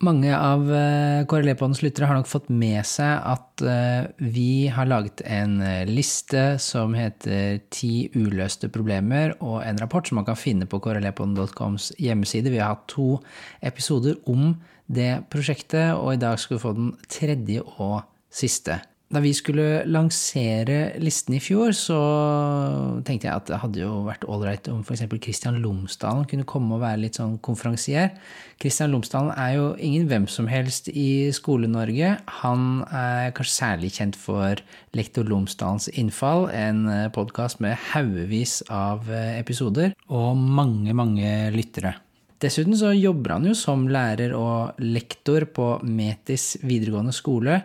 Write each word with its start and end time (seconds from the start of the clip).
Mange 0.00 0.30
av 0.32 0.62
eh, 0.72 1.26
KRLE-poddens 1.28 1.82
lyttere 1.84 2.06
har 2.08 2.16
nok 2.16 2.28
fått 2.30 2.46
med 2.48 2.86
seg 2.88 3.18
at 3.20 3.60
eh, 3.68 4.06
vi 4.32 4.64
har 4.72 4.88
laget 4.88 5.20
en 5.28 5.58
eh, 5.60 5.84
liste 5.84 6.54
som 6.56 6.94
heter 6.96 7.58
Ti 7.68 8.08
uløste 8.16 8.70
problemer, 8.72 9.34
og 9.44 9.58
en 9.60 9.80
rapport 9.82 10.08
som 10.08 10.16
man 10.16 10.24
kan 10.24 10.40
finne 10.40 10.64
på 10.64 10.80
krlepodden.coms 10.80 11.90
hjemmeside. 12.00 12.48
Vi 12.48 12.62
har 12.62 12.72
hatt 12.72 12.88
to 12.88 13.18
episoder 13.60 14.16
om 14.24 14.54
det 14.88 15.26
prosjektet, 15.28 15.92
og 15.92 16.14
i 16.14 16.22
dag 16.24 16.40
skal 16.40 16.56
vi 16.56 16.64
få 16.64 16.72
den 16.80 16.94
tredje 17.04 17.66
og 17.76 18.00
siste. 18.32 18.80
Da 19.10 19.18
vi 19.18 19.32
skulle 19.34 19.80
lansere 19.90 20.92
listen 21.02 21.34
i 21.34 21.40
fjor, 21.42 21.72
så 21.74 21.96
tenkte 23.02 23.26
jeg 23.26 23.34
at 23.34 23.48
det 23.48 23.58
hadde 23.58 23.80
jo 23.82 24.04
vært 24.06 24.22
ålreit 24.30 24.68
om 24.70 24.84
f.eks. 24.84 25.02
Kristian 25.18 25.56
Lomsdalen 25.58 26.28
kunne 26.30 26.46
komme 26.46 26.76
og 26.76 26.84
være 26.84 27.00
litt 27.02 27.18
sånn 27.18 27.32
konferansier. 27.42 28.12
Kristian 28.62 28.92
Lomsdalen 28.94 29.32
er 29.34 29.56
jo 29.56 29.64
ingen 29.82 30.06
hvem 30.06 30.28
som 30.30 30.46
helst 30.46 30.92
i 30.94 31.26
Skole-Norge. 31.34 32.12
Han 32.44 32.84
er 32.86 33.34
kanskje 33.34 33.56
særlig 33.56 33.90
kjent 33.96 34.18
for 34.20 34.62
Lektor 34.94 35.26
Lomsdalens 35.26 35.90
innfall, 35.90 36.46
en 36.54 36.86
podkast 37.10 37.58
med 37.64 37.74
haugevis 37.90 38.60
av 38.70 39.10
episoder 39.10 39.90
og 40.06 40.38
mange, 40.38 40.94
mange 40.94 41.50
lyttere. 41.56 41.96
Dessuten 42.40 42.72
så 42.78 42.94
jobber 42.96 43.34
han 43.34 43.46
jo 43.50 43.54
som 43.58 43.82
lærer 43.92 44.32
og 44.32 44.78
lektor 44.80 45.44
på 45.52 45.74
Metis 45.84 46.54
videregående 46.64 47.12
skole. 47.12 47.58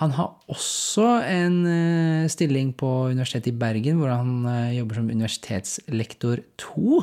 Han 0.00 0.12
har 0.16 0.32
også 0.50 1.06
en 1.30 1.60
eh, 1.70 2.26
stilling 2.32 2.72
på 2.76 2.90
Universitetet 3.12 3.52
i 3.52 3.58
Bergen, 3.60 4.00
hvor 4.00 4.10
han 4.10 4.32
eh, 4.50 4.74
jobber 4.80 4.98
som 4.98 5.12
universitetslektor 5.12 6.42
2. 6.58 6.98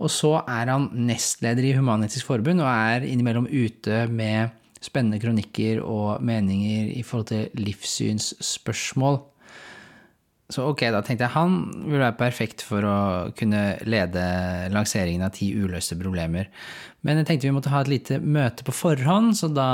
Og 0.00 0.10
så 0.10 0.32
er 0.40 0.72
han 0.72 0.88
nestleder 0.96 1.68
i 1.68 1.74
Human-Etisk 1.76 2.24
Forbund 2.30 2.64
og 2.64 2.72
er 2.72 3.04
innimellom 3.04 3.50
ute 3.52 4.06
med 4.08 4.56
spennende 4.80 5.20
kronikker 5.20 5.84
og 5.84 6.24
meninger 6.24 6.88
i 6.96 7.04
forhold 7.04 7.30
til 7.34 7.66
livssynsspørsmål. 7.68 9.20
Så 10.52 10.62
ok, 10.70 10.84
da 10.94 11.00
tenkte 11.02 11.26
jeg 11.26 11.34
han 11.34 11.56
vil 11.88 11.98
være 11.98 12.14
perfekt 12.20 12.62
for 12.62 12.86
å 12.86 12.98
kunne 13.34 13.80
lede 13.82 14.22
lanseringen 14.70 15.26
av 15.26 15.32
ti 15.34 15.48
uløste 15.58 15.98
problemer. 15.98 16.46
Men 17.02 17.18
jeg 17.18 17.26
tenkte 17.26 17.48
vi 17.48 17.54
måtte 17.56 17.72
ha 17.72 17.80
et 17.82 17.90
lite 17.90 18.20
møte 18.22 18.62
på 18.66 18.74
forhånd, 18.74 19.34
så 19.38 19.50
da 19.50 19.66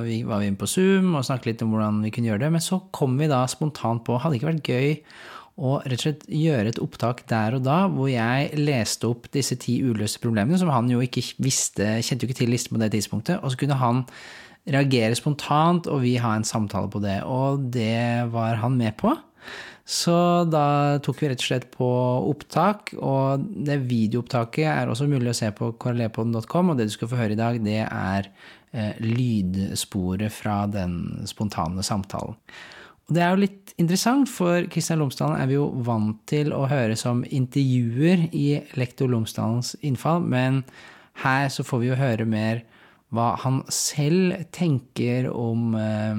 var 0.00 0.40
vi 0.40 0.48
inne 0.48 0.60
på 0.60 0.68
Zoom 0.70 1.12
og 1.12 1.26
snakket 1.28 1.50
litt 1.50 1.64
om 1.66 1.74
hvordan 1.74 2.00
vi 2.06 2.12
kunne 2.14 2.30
gjøre 2.32 2.46
det. 2.46 2.50
Men 2.56 2.64
så 2.64 2.80
kom 2.96 3.18
vi 3.20 3.28
da 3.28 3.42
spontant 3.52 4.04
på, 4.06 4.16
hadde 4.16 4.36
det 4.36 4.40
ikke 4.40 4.52
vært 4.54 4.72
gøy 4.72 4.96
å 5.54 5.74
rett 5.84 6.00
og 6.00 6.06
slett 6.06 6.24
gjøre 6.34 6.72
et 6.72 6.80
opptak 6.82 7.20
der 7.30 7.58
og 7.58 7.66
da, 7.66 7.76
hvor 7.92 8.08
jeg 8.10 8.56
leste 8.58 9.06
opp 9.06 9.28
disse 9.36 9.58
ti 9.60 9.76
uløste 9.84 10.22
problemene, 10.24 10.58
som 10.58 10.72
han 10.72 10.88
jo 10.90 11.04
ikke 11.04 11.22
visste, 11.44 11.98
kjente 12.02 12.24
jo 12.24 12.32
ikke 12.32 12.40
til 12.40 12.50
listen 12.50 12.74
på 12.74 12.80
det 12.82 12.90
tidspunktet, 12.96 13.38
og 13.38 13.52
så 13.52 13.60
kunne 13.60 13.78
han 13.78 14.02
reagere 14.72 15.14
spontant, 15.14 15.86
og 15.92 16.00
vi 16.02 16.16
ha 16.18 16.32
en 16.34 16.48
samtale 16.48 16.88
på 16.90 17.02
det. 17.04 17.20
Og 17.28 17.68
det 17.74 18.32
var 18.32 18.58
han 18.62 18.80
med 18.80 18.96
på. 18.98 19.12
Så 19.84 20.16
da 20.48 20.96
tok 21.04 21.18
vi 21.20 21.28
rett 21.28 21.42
og 21.42 21.44
slett 21.44 21.66
på 21.74 21.86
opptak, 22.30 22.94
og 22.96 23.42
det 23.68 23.82
videoopptaket 23.84 24.64
er 24.64 24.88
også 24.88 25.08
mulig 25.10 25.34
å 25.34 25.36
se 25.36 25.50
på 25.52 25.74
krlepodden.com, 25.80 26.72
og 26.72 26.78
det 26.78 26.88
du 26.88 26.94
skal 26.94 27.10
få 27.10 27.18
høre 27.20 27.36
i 27.36 27.40
dag, 27.40 27.58
det 27.60 27.82
er 27.84 28.30
eh, 28.72 28.96
lydsporet 29.04 30.32
fra 30.32 30.62
den 30.72 31.26
spontane 31.28 31.84
samtalen. 31.84 32.38
Og 33.04 33.12
det 33.12 33.20
er 33.20 33.34
jo 33.34 33.42
litt 33.42 33.74
interessant, 33.76 34.30
for 34.32 34.64
Kristian 34.72 35.02
Lomsdalen 35.02 35.36
er 35.36 35.50
vi 35.50 35.58
jo 35.58 35.66
vant 35.84 36.22
til 36.30 36.54
å 36.56 36.64
høre 36.70 36.96
som 36.96 37.20
intervjuer 37.28 38.30
i 38.32 38.46
lektor 38.80 39.10
Lomsdalens 39.12 39.74
innfall, 39.84 40.24
men 40.24 40.62
her 41.20 41.50
så 41.52 41.66
får 41.66 41.82
vi 41.82 41.90
jo 41.90 42.00
høre 42.00 42.24
mer 42.24 42.64
hva 43.14 43.34
han 43.44 43.60
selv 43.70 44.46
tenker 44.56 45.28
om 45.30 45.76
eh, 45.76 46.16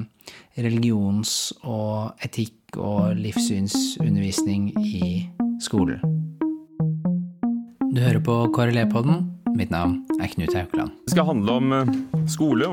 religions- 0.62 1.50
og 1.66 2.14
etikk 2.24 2.65
og 2.76 3.16
livssynsundervisning 3.20 4.70
i 4.80 5.26
skolen. 5.62 6.02
Du 7.96 8.02
hører 8.02 8.20
på 8.20 8.34
KRLE-podden. 8.52 9.24
Mitt 9.56 9.70
navn 9.72 10.02
er 10.20 10.28
Knut 10.28 10.52
Haukeland. 10.52 10.90
Det 11.06 11.14
skal 11.14 11.24
handle 11.30 11.52
om 11.56 11.72
eh, 11.72 11.92
skole, 12.28 12.66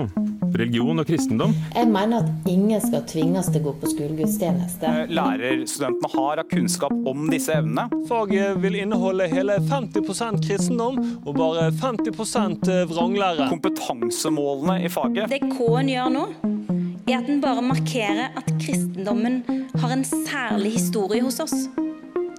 religion 0.51 0.99
og 0.99 1.07
kristendom. 1.07 1.53
Jeg 1.71 1.87
mener 1.87 2.25
at 2.25 2.49
ingen 2.51 2.81
skal 2.83 3.05
tvinges 3.07 3.47
til 3.53 3.61
å 3.61 3.69
gå 3.69 3.73
på 3.79 3.91
skolegudstjeneste. 3.93 4.89
Eh, 4.89 5.13
lærerstudentene 5.15 6.11
har 6.11 6.41
av 6.43 6.49
kunnskap 6.51 6.91
om 7.07 7.29
disse 7.31 7.55
evnene. 7.55 7.87
Faget 8.09 8.59
vil 8.65 8.81
inneholde 8.81 9.29
hele 9.31 9.61
50% 9.69 10.43
kristendom 10.43 10.99
og 11.23 11.31
bare 11.39 11.69
50 11.71 12.67
eh, 12.67 12.83
vranglære. 12.91 13.47
Kompetansemålene 13.53 14.81
i 14.83 14.91
faget. 14.91 15.31
Det 15.31 15.39
K-en 15.53 15.93
gjør 15.93 16.11
nå, 16.17 16.27
er 17.07 17.19
at 17.19 17.27
den 17.27 17.41
bare 17.43 17.63
markerer 17.65 18.31
at 18.37 18.51
kristendommen 18.61 19.41
har 19.81 19.91
en 19.95 20.03
særlig 20.07 20.77
historie 20.77 21.23
hos 21.23 21.39
oss. 21.43 21.67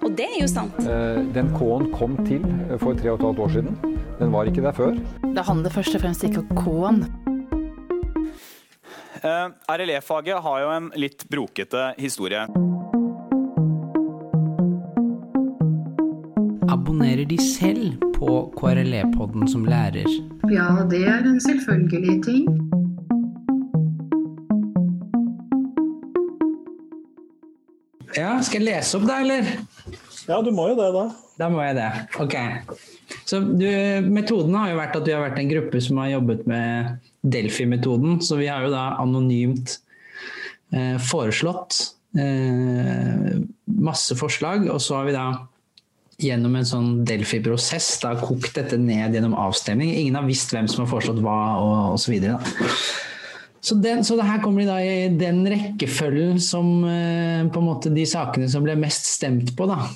Og 0.05 0.13
det 0.17 0.27
er 0.27 0.41
jo 0.43 0.49
sant. 0.49 0.79
Eh, 0.85 1.21
den 1.35 1.51
K-en 1.57 1.91
kom 1.95 2.17
til 2.29 2.45
for 2.81 2.97
tre 2.97 3.13
og 3.13 3.21
et 3.21 3.27
halvt 3.27 3.45
år 3.45 3.53
siden. 3.57 3.77
Den 4.19 4.33
var 4.33 4.49
ikke 4.49 4.65
der 4.65 4.73
før. 4.77 4.97
Det 5.25 5.45
handler 5.45 5.71
først 5.71 5.95
og 5.97 6.05
fremst 6.05 6.25
ikke 6.25 6.45
om 6.45 6.51
K-en. 6.61 7.05
Eh, 9.25 9.49
RLE-faget 9.73 10.43
har 10.45 10.61
jo 10.61 10.73
en 10.75 10.91
litt 11.01 11.25
brokete 11.33 11.93
historie. 11.99 12.45
Abonnerer 16.69 17.25
de 17.29 17.39
selv 17.41 17.97
på 18.19 18.53
KRLE-podden 18.59 19.49
som 19.49 19.65
lærer? 19.65 20.09
Ja, 20.53 20.69
det 20.91 21.07
er 21.09 21.25
en 21.25 21.41
selvfølgelig 21.41 22.21
ting. 22.25 22.64
Skal 28.47 28.63
jeg 28.63 28.69
lese 28.71 28.99
opp 28.99 29.07
da, 29.09 29.21
eller? 29.25 29.49
Ja, 30.29 30.41
du 30.45 30.51
må 30.55 30.69
jo 30.71 30.77
det, 30.79 30.91
da. 30.95 31.05
Da 31.41 31.49
må 31.53 31.63
jeg 31.65 31.77
det. 31.77 31.89
Ok. 32.23 32.37
Så 33.29 33.41
du, 33.45 33.67
metoden 34.07 34.55
har 34.57 34.71
jo 34.71 34.79
vært 34.79 34.99
at 34.99 35.09
vi 35.09 35.15
har 35.15 35.25
vært 35.25 35.41
en 35.43 35.51
gruppe 35.51 35.81
som 35.85 36.01
har 36.01 36.15
jobbet 36.15 36.45
med 36.51 36.95
Delphi-metoden. 37.35 38.21
Så 38.25 38.39
vi 38.41 38.49
har 38.51 38.65
jo 38.65 38.73
da 38.73 38.87
anonymt 39.03 39.79
eh, 40.73 40.97
foreslått 41.03 41.81
eh, 42.19 43.35
masse 43.67 44.17
forslag, 44.21 44.69
og 44.73 44.81
så 44.85 45.01
har 45.01 45.11
vi 45.11 45.17
da 45.17 45.27
gjennom 46.23 46.55
en 46.57 46.69
sånn 46.69 46.91
Delphi-prosess 47.09 47.89
da 48.05 48.15
kokt 48.21 48.55
dette 48.57 48.79
ned 48.79 49.17
gjennom 49.17 49.35
avstemning. 49.39 49.91
Ingen 49.99 50.21
har 50.21 50.29
visst 50.29 50.55
hvem 50.55 50.71
som 50.71 50.85
har 50.85 50.93
foreslått 50.93 51.23
hva, 51.25 51.39
og 51.59 51.99
osv. 51.99 52.21
Så, 53.65 53.79
den, 53.81 54.03
så 54.05 54.19
her 54.21 54.43
kommer 54.43 54.61
de 54.61 54.69
da 54.69 54.77
i 54.85 55.09
den 55.17 55.41
rekkefølgen 55.49 56.41
som 56.43 56.83
eh, 56.85 57.47
på 57.49 57.63
en 57.63 57.69
måte 57.69 57.93
de 57.95 58.05
sakene 58.09 58.49
som 58.53 58.67
ble 58.67 58.77
mest 58.77 59.09
stemt 59.09 59.55
på. 59.57 59.69
da. 59.71 59.87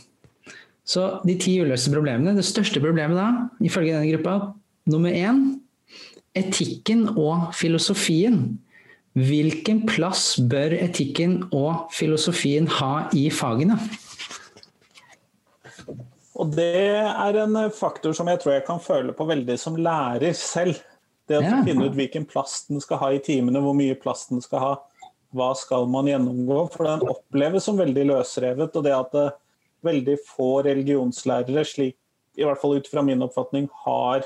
Så 0.88 1.18
de 1.28 1.34
ti 1.36 1.58
uløste 1.60 1.92
problemene. 1.92 2.32
Det 2.38 2.46
største 2.48 2.80
problemet 2.80 3.18
da, 3.18 3.28
ifølge 3.60 3.92
denne 3.92 4.08
gruppa, 4.14 4.54
nummer 4.88 5.12
én 5.12 5.42
etikken 6.38 7.10
og 7.12 7.50
filosofien. 7.56 8.56
Hvilken 9.18 9.82
plass 9.88 10.36
bør 10.48 10.72
etikken 10.78 11.42
og 11.52 11.88
filosofien 11.92 12.68
ha 12.78 13.08
i 13.16 13.26
fagene? 13.34 13.76
Og 16.38 16.52
det 16.54 16.70
er 17.02 17.40
en 17.42 17.58
faktor 17.74 18.14
som 18.14 18.30
jeg 18.30 18.40
tror 18.40 18.54
jeg 18.54 18.66
kan 18.68 18.80
føle 18.80 19.12
på 19.16 19.26
veldig 19.28 19.56
som 19.60 19.76
lærer 19.76 20.36
selv. 20.38 20.78
Det 21.28 21.38
å 21.38 21.44
ja. 21.44 21.58
finne 21.66 21.88
ut 21.88 21.96
hvilken 21.98 22.24
plass 22.28 22.62
den 22.68 22.80
skal 22.84 23.02
ha 23.02 23.10
i 23.12 23.20
timene, 23.24 23.60
hvor 23.64 23.76
mye 23.76 23.96
plass 24.00 24.26
den 24.30 24.42
skal 24.44 24.64
ha. 24.64 24.72
Hva 25.36 25.50
skal 25.58 25.84
man 25.92 26.08
gjennomgå? 26.08 26.62
For 26.72 26.88
den 26.88 27.04
oppleves 27.04 27.68
som 27.68 27.80
veldig 27.80 28.06
løsrevet. 28.08 28.76
Og 28.76 28.86
det 28.86 28.94
at 28.96 29.12
det 29.12 29.26
veldig 29.86 30.16
få 30.26 30.62
religionslærere, 30.66 31.64
slik, 31.68 31.98
i 32.38 32.46
hvert 32.46 32.60
fall 32.62 32.78
ut 32.78 32.88
fra 32.90 33.02
min 33.04 33.22
oppfatning, 33.24 33.68
har 33.84 34.24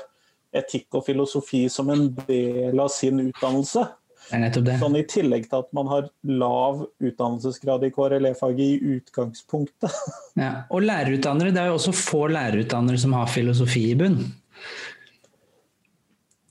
etikk 0.53 0.99
og 0.99 1.05
filosofi 1.07 1.65
som 1.71 1.89
en 1.89 2.07
del 2.27 2.79
av 2.79 2.91
sin 2.93 3.19
utdannelse. 3.25 3.85
Sånn 4.29 4.95
I 4.95 5.03
tillegg 5.09 5.49
til 5.49 5.59
at 5.59 5.71
man 5.75 5.89
har 5.91 6.05
lav 6.23 6.85
utdannelsesgrad 7.03 7.83
i 7.83 7.91
KRLE-faget 7.93 8.63
i 8.63 8.95
utgangspunktet. 8.99 9.91
Ja, 10.39 10.63
og 10.73 10.81
lærerutdannere, 10.81 11.51
det 11.53 11.61
er 11.61 11.69
jo 11.69 11.75
også 11.77 11.91
få 11.93 12.23
lærerutdannere 12.33 12.97
som 12.97 13.13
har 13.13 13.27
filosofi 13.29 13.83
i 13.91 13.97
bunn. 13.99 14.15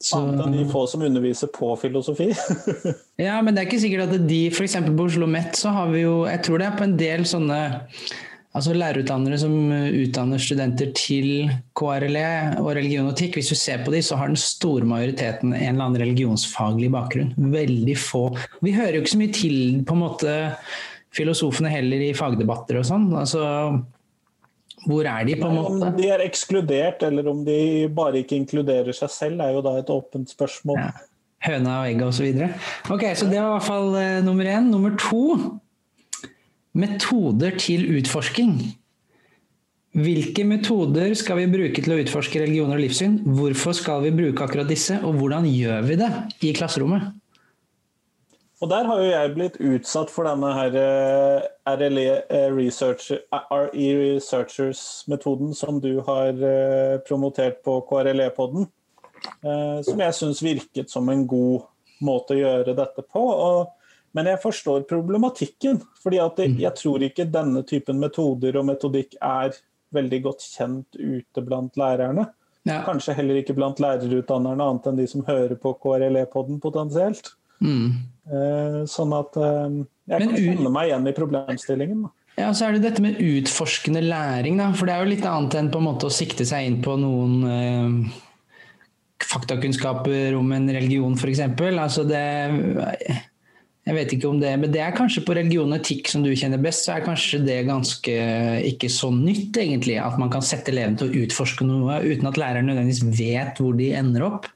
Så... 0.02 0.18
Annet 0.18 0.42
enn 0.46 0.56
de 0.56 0.66
få 0.70 0.82
som 0.90 1.04
underviser 1.06 1.50
på 1.54 1.70
filosofi. 1.78 2.32
ja, 3.26 3.38
men 3.38 3.54
det 3.54 3.62
er 3.62 3.70
ikke 3.70 3.82
sikkert 3.84 4.10
at 4.10 4.26
de 4.26 4.42
f.eks. 4.50 4.76
på 4.88 5.06
Oslo 5.06 5.30
Met 5.30 5.56
så 5.58 5.72
har 5.76 5.92
vi 5.94 6.02
jo 6.02 6.22
Jeg 6.26 6.42
tror 6.46 6.58
det 6.58 6.68
er 6.68 6.78
på 6.78 6.86
en 6.88 6.98
del 6.98 7.26
sånne 7.28 7.62
altså 8.52 8.74
lærerutdannere 8.76 9.38
som 9.40 9.54
utdanner 9.72 10.40
studenter 10.42 10.90
til 10.96 11.48
KRLE 11.78 12.58
og 12.60 12.72
religion 12.76 13.08
og 13.08 13.14
etikk. 13.14 13.38
Hvis 13.38 13.52
du 13.52 13.56
ser 13.56 13.80
på 13.84 13.94
de, 13.94 14.02
så 14.04 14.18
har 14.20 14.28
den 14.28 14.40
store 14.40 14.88
majoriteten 14.88 15.54
en 15.54 15.62
eller 15.70 15.86
annen 15.86 16.02
religionsfaglig 16.02 16.90
bakgrunn. 16.92 17.32
Veldig 17.54 17.96
få. 17.96 18.26
Vi 18.60 18.74
hører 18.76 18.98
jo 18.98 19.04
ikke 19.04 19.14
så 19.14 19.22
mye 19.22 19.36
til 19.38 19.56
på 19.88 19.96
en 19.96 20.04
måte 20.04 20.36
filosofene 21.16 21.72
heller 21.72 22.04
i 22.08 22.14
fagdebatter 22.16 22.80
og 22.80 22.88
sånn. 22.88 23.08
altså 23.16 23.42
hvor 24.88 25.06
er 25.06 25.24
de, 25.28 25.36
på 25.38 25.48
en 25.48 25.56
måte? 25.56 25.78
Om 25.86 25.96
de 25.98 26.10
er 26.10 26.24
ekskludert, 26.24 27.04
eller 27.06 27.28
om 27.30 27.42
de 27.46 27.88
bare 27.94 28.22
ikke 28.22 28.38
inkluderer 28.40 28.94
seg 28.96 29.12
selv, 29.14 29.42
er 29.44 29.54
jo 29.54 29.62
da 29.64 29.76
et 29.78 29.90
åpent 29.92 30.30
spørsmål. 30.32 30.80
Ja. 30.82 31.08
høna 31.42 31.80
og 31.80 31.88
egget 31.90 32.06
osv. 32.06 32.44
Ok, 32.94 33.04
så 33.18 33.26
det 33.30 33.40
var 33.40 33.48
i 33.48 33.54
hvert 33.56 33.66
fall 33.66 33.88
uh, 33.94 34.20
nummer 34.26 34.46
én. 34.46 34.70
Nummer 34.70 34.94
to 34.98 35.24
metoder 36.78 37.58
til 37.60 37.84
utforsking. 37.98 38.56
Hvilke 39.92 40.44
metoder 40.48 41.12
skal 41.18 41.42
vi 41.42 41.50
bruke 41.52 41.82
til 41.84 41.92
å 41.92 41.98
utforske 42.00 42.40
religioner 42.40 42.78
og 42.78 42.86
livssyn? 42.86 43.18
Hvorfor 43.36 43.76
skal 43.76 44.06
vi 44.06 44.14
bruke 44.16 44.46
akkurat 44.46 44.70
disse, 44.70 44.96
og 45.04 45.18
hvordan 45.20 45.44
gjør 45.50 45.84
vi 45.90 45.98
det 46.00 46.12
i 46.48 46.54
klasserommet? 46.56 47.10
Og 48.62 48.70
der 48.70 48.86
har 48.86 49.00
jo 49.02 49.08
jeg 49.10 49.32
blitt 49.34 49.56
utsatt 49.58 50.10
for 50.12 50.28
denne 50.28 50.52
her 50.54 50.76
uh, 50.78 51.46
RLE 51.66 52.04
uh, 52.30 52.48
researcher, 52.54 53.24
RE 53.50 53.88
Researchers-metoden 53.98 55.50
som 55.58 55.80
du 55.82 55.96
har 56.06 56.38
promotert 57.08 57.58
på 57.66 57.80
KRLE-poden, 57.88 58.68
som 59.86 60.00
jeg 60.02 60.14
syns 60.16 60.40
virket 60.42 60.90
som 60.90 61.06
en 61.10 61.20
god 61.30 61.68
måte 62.02 62.34
å 62.34 62.40
gjøre 62.40 62.74
dette 62.74 63.04
på. 63.06 63.22
Og, 63.22 63.68
men 64.16 64.30
jeg 64.30 64.40
forstår 64.42 64.86
problematikken. 64.90 65.80
fordi 66.02 66.18
jeg, 66.18 66.54
jeg 66.62 66.74
tror 66.78 67.04
ikke 67.06 67.28
denne 67.30 67.62
typen 67.62 68.00
metoder 68.02 68.58
og 68.58 68.66
metodikk 68.70 69.14
er 69.20 69.54
veldig 69.94 70.22
godt 70.26 70.46
kjent 70.46 70.98
ute 70.98 71.44
blant 71.44 71.78
lærerne. 71.78 72.26
Ja. 72.68 72.82
Kanskje 72.86 73.16
heller 73.18 73.40
ikke 73.40 73.56
blant 73.58 73.80
lærerutdannerne, 73.82 74.62
annet 74.62 74.88
enn 74.88 74.98
de 75.00 75.06
som 75.10 75.24
hører 75.26 75.56
på 75.58 75.74
KRLE-poden 75.82 76.60
potensielt. 76.62 77.34
Mm. 77.62 78.11
Sånn 78.22 79.14
at 79.16 79.34
jeg 79.36 80.18
kan 80.22 80.34
kjenne 80.36 80.70
meg 80.70 80.90
igjen 80.90 81.08
i 81.10 81.14
problemstillingen. 81.16 82.04
Ja, 82.38 82.48
så 82.56 82.66
er 82.66 82.76
det 82.76 82.86
dette 82.86 83.02
med 83.04 83.18
utforskende 83.20 84.00
læring, 84.04 84.56
da. 84.60 84.70
For 84.76 84.88
det 84.88 84.94
er 84.94 85.02
jo 85.02 85.10
litt 85.10 85.26
annet 85.28 85.56
enn 85.58 85.72
på 85.72 85.82
en 85.82 85.88
måte 85.90 86.08
å 86.08 86.14
sikte 86.14 86.46
seg 86.48 86.68
inn 86.68 86.78
på 86.84 86.94
noen 87.00 87.34
eh, 87.44 88.14
faktakunnskaper 89.28 90.38
om 90.38 90.48
en 90.56 90.70
religion, 90.72 91.18
f.eks. 91.18 91.44
Altså 91.68 92.06
det 92.08 92.24
jeg 93.82 93.96
vet 93.96 94.12
ikke 94.14 94.28
om 94.30 94.38
det, 94.38 94.52
men 94.62 94.70
det 94.70 94.78
er 94.78 94.94
kanskje 94.94 95.24
på 95.26 95.34
religion 95.34 95.72
og 95.74 95.80
etikk 95.80 96.06
som 96.06 96.22
du 96.22 96.30
kjenner 96.38 96.60
best, 96.62 96.84
så 96.86 96.94
er 96.94 97.06
kanskje 97.06 97.40
det 97.42 97.64
ganske 97.66 98.12
ikke 98.68 98.86
så 98.92 99.10
nytt, 99.10 99.58
egentlig. 99.58 99.96
At 99.98 100.20
man 100.22 100.30
kan 100.30 100.44
sette 100.46 100.70
elevene 100.70 101.00
til 101.00 101.10
å 101.10 101.24
utforske 101.24 101.66
noe 101.66 101.98
uten 102.06 102.30
at 102.30 102.38
læreren 102.38 102.70
nødvendigvis 102.70 103.02
vet 103.18 103.58
hvor 103.58 103.74
de 103.76 103.90
ender 103.98 104.28
opp. 104.28 104.46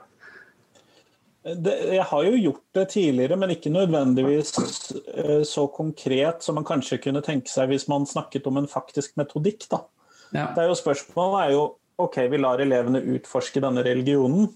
Det, 1.46 1.75
jeg 1.94 2.02
har 2.10 2.25
jo 2.26 2.38
gjort 2.40 2.64
det 2.75 2.84
tidligere, 2.90 3.37
men 3.38 3.52
ikke 3.54 3.70
nødvendigvis 3.70 4.52
uh, 4.58 5.43
så 5.46 5.66
konkret 5.70 6.43
som 6.43 6.56
man 6.58 6.66
kanskje 6.66 6.98
kunne 7.04 7.22
tenke 7.22 7.50
seg 7.52 7.70
hvis 7.70 7.87
man 7.90 8.06
snakket 8.08 8.48
om 8.50 8.58
en 8.58 8.66
faktisk 8.70 9.14
metodikk. 9.20 9.69
Da. 9.70 9.84
Ja. 10.32 10.48
Det 10.56 10.64
er 10.64 10.72
jo 10.72 10.78
Spørsmålet 10.81 11.44
er 11.44 11.52
jo 11.54 11.66
ok, 12.02 12.19
vi 12.32 12.40
lar 12.43 12.62
elevene 12.62 13.04
utforske 13.14 13.62
denne 13.62 13.84
religionen. 13.87 14.48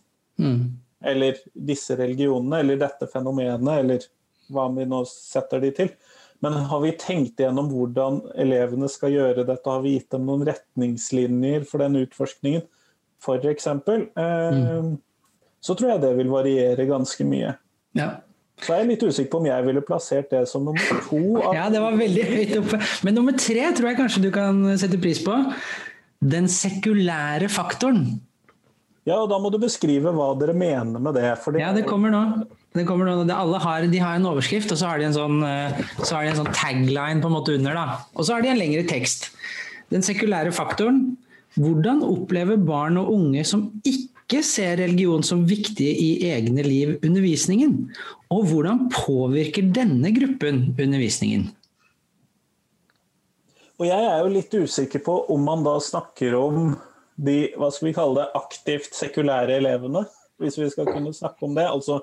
Mm. 0.43 0.65
Eller 1.13 1.39
disse 1.55 1.95
religionene, 1.97 2.59
eller 2.65 2.81
dette 2.81 3.07
fenomenet, 3.13 3.71
eller 3.85 4.09
hva 4.51 4.67
vi 4.75 4.89
nå 4.91 5.05
setter 5.09 5.63
de 5.63 5.71
til. 5.77 5.93
Men 6.43 6.59
har 6.73 6.83
vi 6.83 6.91
tenkt 6.99 7.39
igjennom 7.41 7.69
hvordan 7.71 8.19
elevene 8.41 8.89
skal 8.91 9.15
gjøre 9.15 9.45
dette, 9.45 9.71
har 9.71 9.85
vi 9.85 9.95
gitt 9.95 10.11
dem 10.11 10.27
noen 10.27 10.43
retningslinjer 10.49 11.69
for 11.69 11.85
den 11.85 12.01
utforskningen, 12.03 12.67
f.eks., 13.21 13.71
eh, 13.71 14.59
mm 14.59 14.99
så 15.61 15.77
tror 15.77 15.95
jeg 15.95 16.03
det 16.05 16.15
vil 16.19 16.33
variere 16.33 16.89
ganske 16.89 17.27
mye. 17.29 17.55
Ja. 17.99 18.11
Så 18.61 18.75
jeg 18.75 18.85
er 18.85 18.89
litt 18.91 19.05
usikker 19.05 19.31
på 19.33 19.41
om 19.41 19.47
jeg 19.49 19.67
ville 19.67 19.83
plassert 19.85 20.33
det 20.33 20.43
som 20.49 20.67
nummer 20.69 21.05
to. 21.07 21.21
Ja, 21.57 21.69
det 21.73 21.81
var 21.81 21.97
veldig 21.97 22.25
høyt 22.29 22.57
oppe. 22.61 22.81
Men 23.07 23.17
nummer 23.17 23.37
tre 23.37 23.71
tror 23.77 23.91
jeg 23.91 24.01
kanskje 24.01 24.25
du 24.27 24.31
kan 24.35 24.61
sette 24.81 25.01
pris 25.01 25.23
på. 25.25 25.37
Den 26.21 26.49
sekulære 26.53 27.49
faktoren. 27.53 28.19
Ja, 29.09 29.17
og 29.23 29.31
da 29.33 29.39
må 29.41 29.49
du 29.53 29.57
beskrive 29.62 30.12
hva 30.12 30.29
dere 30.39 30.53
mener 30.53 31.01
med 31.01 31.17
det. 31.17 31.25
det 31.55 31.62
ja, 31.62 31.71
det 31.73 31.87
kommer 31.89 32.12
nå. 32.12 32.21
Det 32.77 32.85
kommer 32.87 33.09
nå. 33.09 33.25
Alle 33.33 33.62
har, 33.65 33.87
de 33.89 34.03
har 34.03 34.19
en 34.19 34.29
overskrift, 34.29 34.71
og 34.75 34.79
så 34.79 34.93
har 34.93 35.01
de 35.01 35.09
en 35.09 35.17
sånn, 35.17 35.41
eh, 35.47 35.81
så 36.03 36.19
har 36.19 36.27
de 36.27 36.35
en 36.35 36.43
sånn 36.43 36.53
tagline 36.53 37.25
på 37.25 37.31
en 37.31 37.37
måte 37.39 37.57
under. 37.57 37.75
da. 37.75 38.05
Og 38.15 38.29
så 38.29 38.37
har 38.37 38.45
de 38.45 38.53
en 38.53 38.61
lengre 38.61 38.85
tekst. 38.87 39.31
Den 39.91 40.05
sekulære 40.07 40.53
faktoren. 40.55 41.17
Hvordan 41.57 42.05
opplever 42.07 42.61
barn 42.62 43.01
og 43.01 43.09
unge 43.17 43.43
som 43.49 43.71
ikke 43.83 44.20
ikke 44.31 44.44
ser 44.47 44.77
religion 44.79 45.25
som 45.27 45.43
viktig 45.49 45.88
i 45.91 46.11
egne 46.31 46.62
liv 46.62 46.93
undervisningen? 47.03 47.88
Og 48.31 48.44
hvordan 48.47 48.85
påvirker 48.94 49.73
denne 49.75 50.12
gruppen 50.15 50.69
undervisningen? 50.79 51.49
Og 53.81 53.88
jeg 53.88 54.06
er 54.06 54.23
jo 54.23 54.31
litt 54.31 54.55
usikker 54.55 55.03
på 55.03 55.17
om 55.35 55.43
man 55.43 55.67
da 55.67 55.75
snakker 55.82 56.37
om 56.38 56.77
de 57.21 57.50
hva 57.59 57.73
skal 57.75 57.91
vi 57.91 57.97
kalle 57.97 58.21
det, 58.21 58.31
aktivt 58.38 58.94
sekulære 58.94 59.59
elevene, 59.59 60.05
hvis 60.41 60.61
vi 60.61 60.71
skal 60.71 60.87
kunne 60.93 61.12
snakke 61.17 61.49
om 61.49 61.59
det. 61.59 61.67
Altså 61.67 61.99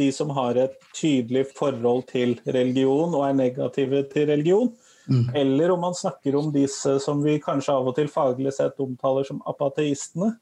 de 0.00 0.10
som 0.16 0.34
har 0.34 0.58
et 0.58 0.74
tydelig 0.96 1.46
forhold 1.54 2.08
til 2.10 2.34
religion 2.50 3.14
og 3.14 3.28
er 3.28 3.38
negative 3.38 4.02
til 4.10 4.26
religion. 4.32 4.72
Mm. 5.06 5.28
Eller 5.38 5.70
om 5.70 5.86
man 5.86 5.94
snakker 5.94 6.34
om 6.40 6.50
disse 6.54 6.98
som 7.04 7.22
vi 7.22 7.38
kanskje 7.42 7.78
av 7.78 7.92
og 7.92 7.94
til 8.00 8.10
faglig 8.10 8.56
sett 8.58 8.80
omtaler 8.82 9.28
som 9.28 9.44
apateistene. 9.46 10.34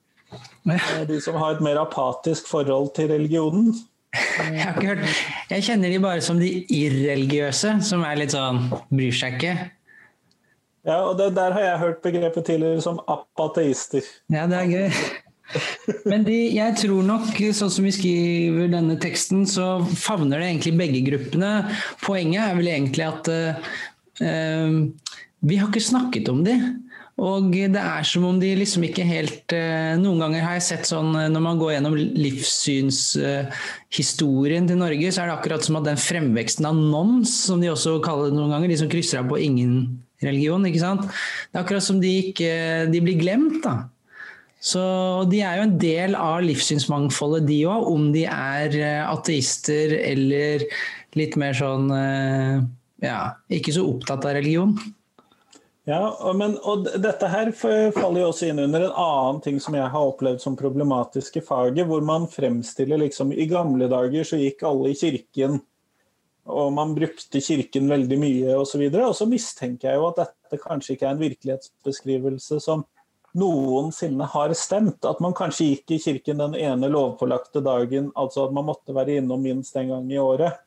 De 1.08 1.20
som 1.24 1.38
har 1.40 1.56
et 1.56 1.62
mer 1.64 1.80
apatisk 1.80 2.48
forhold 2.50 2.92
til 2.98 3.08
religionen. 3.12 3.72
Jeg 4.12 4.62
har 4.64 4.76
ikke 4.76 4.88
hørt 4.88 5.50
Jeg 5.50 5.64
kjenner 5.66 5.92
de 5.92 5.98
bare 6.00 6.20
som 6.24 6.38
de 6.40 6.48
irreligiøse, 6.72 7.74
som 7.84 8.04
er 8.08 8.20
litt 8.20 8.32
sånn 8.32 8.68
bryr 8.88 9.14
seg 9.14 9.36
ikke. 9.38 9.54
Ja, 10.88 11.02
og 11.10 11.18
det, 11.18 11.34
der 11.36 11.52
har 11.52 11.64
jeg 11.64 11.80
hørt 11.82 12.04
begrepet 12.04 12.46
tidligere 12.48 12.84
som 12.84 13.00
apateister. 13.10 14.06
Ja, 14.32 14.46
det 14.48 14.62
er 14.62 14.70
gøy. 14.72 15.00
Men 16.08 16.24
de, 16.26 16.36
jeg 16.52 16.76
tror 16.82 17.04
nok, 17.08 17.30
sånn 17.56 17.72
som 17.72 17.86
vi 17.88 17.92
skriver 17.96 18.70
denne 18.72 18.98
teksten, 19.00 19.46
så 19.48 19.78
favner 19.96 20.40
det 20.40 20.50
egentlig 20.50 20.74
begge 20.80 21.04
gruppene. 21.06 21.52
Poenget 22.04 22.42
er 22.44 22.58
vel 22.58 22.70
egentlig 22.72 23.06
at 23.08 23.30
uh, 23.32 24.80
vi 25.48 25.60
har 25.60 25.70
ikke 25.70 25.84
snakket 25.84 26.28
om 26.32 26.44
de. 26.46 26.58
Og 27.18 27.48
det 27.50 27.74
er 27.74 28.04
som 28.06 28.22
om 28.28 28.36
de 28.38 28.52
liksom 28.60 28.84
ikke 28.86 29.02
helt 29.06 29.52
eh, 29.56 29.96
Noen 29.98 30.20
ganger 30.22 30.44
har 30.44 30.52
jeg 30.58 30.66
sett 30.68 30.84
sånn 30.86 31.16
eh, 31.18 31.30
når 31.32 31.42
man 31.42 31.58
går 31.58 31.72
gjennom 31.74 31.96
livssynshistorien 31.98 34.68
til 34.68 34.76
Norge, 34.78 35.10
så 35.10 35.22
er 35.22 35.26
det 35.30 35.34
akkurat 35.34 35.64
som 35.66 35.76
at 35.80 35.86
den 35.88 35.98
fremveksten 35.98 36.66
av 36.68 36.74
nons, 36.78 37.30
som 37.48 37.60
de 37.62 37.68
også 37.72 38.04
kaller 38.04 38.26
det 38.30 38.36
noen 38.38 38.52
ganger, 38.54 38.68
de 38.70 38.80
som 38.82 38.92
krysser 38.92 39.18
av 39.22 39.26
på 39.32 39.42
ingen 39.42 39.72
religion, 40.22 40.66
ikke 40.66 40.84
sant. 40.84 41.02
Det 41.10 41.56
er 41.56 41.62
akkurat 41.64 41.86
som 41.86 41.98
de 42.02 42.12
ikke 42.28 42.52
De 42.92 42.98
blir 43.02 43.16
glemt, 43.18 43.62
da. 43.66 43.74
Så 44.62 44.82
de 45.30 45.38
er 45.46 45.54
jo 45.58 45.64
en 45.68 45.78
del 45.78 46.14
av 46.18 46.42
livssynsmangfoldet, 46.46 47.46
de 47.50 47.66
òg, 47.70 47.80
om 47.94 48.02
de 48.14 48.24
er 48.30 48.68
eh, 48.78 49.02
ateister 49.06 49.88
eller 49.98 50.56
litt 51.18 51.34
mer 51.40 51.52
sånn 51.56 51.90
ja, 53.00 53.32
ikke 53.50 53.72
så 53.74 53.82
opptatt 53.88 54.24
av 54.28 54.34
religion. 54.36 54.76
Ja, 55.88 56.32
men, 56.36 56.58
og 56.68 56.84
Dette 57.00 57.30
her 57.32 57.48
faller 57.56 58.20
jo 58.20 58.26
også 58.28 58.50
inn 58.50 58.60
under 58.60 58.82
en 58.84 58.98
annen 59.00 59.38
ting 59.40 59.56
som 59.62 59.72
jeg 59.78 59.88
har 59.88 60.10
opplevd 60.10 60.42
som 60.42 60.56
problematisk 60.58 61.38
i 61.40 61.42
faget, 61.44 61.86
hvor 61.88 62.04
man 62.04 62.26
fremstiller 62.28 63.00
liksom 63.00 63.32
I 63.32 63.46
gamle 63.48 63.88
dager 63.88 64.26
så 64.28 64.36
gikk 64.36 64.66
alle 64.68 64.92
i 64.92 64.98
kirken, 64.98 65.56
og 66.48 66.74
man 66.76 66.92
brukte 66.96 67.40
kirken 67.40 67.88
veldig 67.88 68.18
mye 68.20 68.58
osv. 68.60 68.84
Og, 68.84 68.98
så 68.98 69.06
og 69.06 69.16
så 69.16 69.28
mistenker 69.30 69.88
jeg 69.88 70.00
jo 70.02 70.10
at 70.10 70.20
dette 70.26 70.60
kanskje 70.60 70.94
ikke 70.94 71.08
er 71.08 71.16
en 71.16 71.24
virkelighetsbeskrivelse 71.24 72.60
som 72.64 72.84
noensinne 73.38 74.28
har 74.28 74.52
stemt. 74.60 75.08
At 75.08 75.24
man 75.24 75.36
kanskje 75.40 75.70
gikk 75.70 75.96
i 75.96 76.00
kirken 76.04 76.44
den 76.44 76.56
ene 76.60 76.92
lovpålagte 76.92 77.64
dagen, 77.64 78.12
altså 78.12 78.44
at 78.44 78.56
man 78.56 78.68
måtte 78.68 78.96
være 78.96 79.22
innom 79.22 79.40
minst 79.44 79.76
en 79.80 79.94
gang 79.94 80.12
i 80.12 80.20
året. 80.20 80.60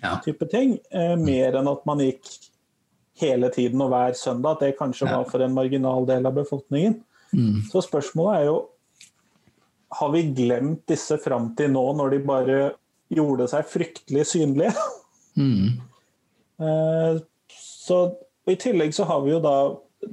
Ja. 0.00 0.14
type 0.24 0.46
ting, 0.48 0.78
eh, 0.90 1.16
Mer 1.16 1.58
enn 1.60 1.68
at 1.68 1.82
man 1.84 2.00
gikk 2.00 2.28
hele 3.20 3.50
tiden 3.54 3.80
og 3.84 3.92
hver 3.92 4.16
søndag, 4.18 4.58
at 4.58 4.66
det 4.66 4.78
kanskje 4.78 5.08
var 5.10 5.24
for 5.30 5.44
en 5.44 5.54
marginal 5.56 6.06
del 6.08 6.26
av 6.26 6.36
befolkningen. 6.36 6.98
Mm. 7.32 7.62
Så 7.70 7.84
spørsmålet 7.86 8.40
er 8.40 8.48
jo 8.50 8.58
har 10.00 10.10
vi 10.12 10.22
glemt 10.22 10.84
disse 10.88 11.18
fram 11.18 11.50
til 11.58 11.72
nå, 11.74 11.82
når 11.98 12.14
de 12.14 12.18
bare 12.26 12.58
gjorde 13.10 13.48
seg 13.50 13.70
fryktelig 13.70 14.26
synlige? 14.34 14.74
Mm. 15.38 15.70
Eh, 16.60 17.14
så 17.56 17.96
I 18.44 18.54
tillegg 18.60 18.92
så 18.92 19.06
har 19.08 19.22
vi 19.24 19.30
jo 19.30 19.38
da 19.40 19.52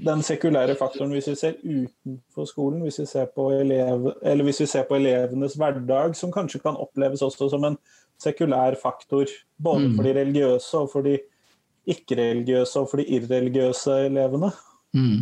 den 0.07 0.21
sekulære 0.23 0.77
faktoren 0.79 1.11
hvis 1.11 1.27
vi 1.27 1.33
ser 1.35 1.57
utenfor 1.59 2.47
skolen, 2.47 2.85
hvis 2.85 3.01
vi 3.01 3.05
ser 3.09 3.25
på, 3.35 3.49
elev, 3.51 4.07
hvis 4.23 4.61
vi 4.63 4.67
ser 4.71 4.85
på 4.87 4.95
elevenes 4.95 5.57
hverdag, 5.59 6.15
som 6.15 6.31
kanskje 6.31 6.61
kan 6.63 6.79
oppleves 6.79 7.25
også 7.27 7.49
som 7.51 7.67
en 7.67 7.75
sekulær 8.23 8.79
faktor. 8.79 9.27
Både 9.59 9.89
mm. 9.89 9.97
for 9.97 10.07
de 10.07 10.15
religiøse 10.21 10.79
og 10.79 10.89
for 10.93 11.07
de 11.07 11.17
ikke-religiøse 11.93 12.81
og 12.81 12.89
for 12.91 13.01
de 13.01 13.07
irreligiøse 13.17 13.95
elevene. 14.07 14.51
Mm. 14.97 15.21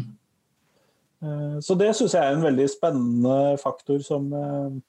Eh, 1.26 1.58
så 1.66 1.78
det 1.80 1.92
syns 1.98 2.16
jeg 2.18 2.24
er 2.24 2.38
en 2.38 2.46
veldig 2.46 2.68
spennende 2.72 3.38
faktor 3.62 4.02
som 4.06 4.28
eh, 4.34 4.80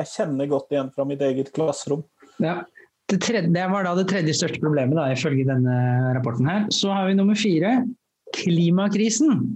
jeg 0.00 0.12
kjenner 0.12 0.50
godt 0.50 0.72
igjen 0.74 0.90
fra 0.94 1.06
mitt 1.08 1.22
eget 1.24 1.52
klasserom. 1.56 2.04
Ja. 2.42 2.60
Det, 3.06 3.20
tredje, 3.22 3.52
det 3.54 3.66
var 3.70 3.86
da 3.86 3.92
det 3.94 4.08
tredje 4.10 4.34
største 4.34 4.58
problemet, 4.58 4.98
da, 4.98 5.06
ifølge 5.14 5.46
denne 5.46 5.76
rapporten 6.16 6.48
her. 6.50 6.64
Så 6.74 6.90
har 6.90 7.06
vi 7.06 7.14
nummer 7.14 7.38
fire, 7.38 7.78
klimakrisen. 8.34 9.54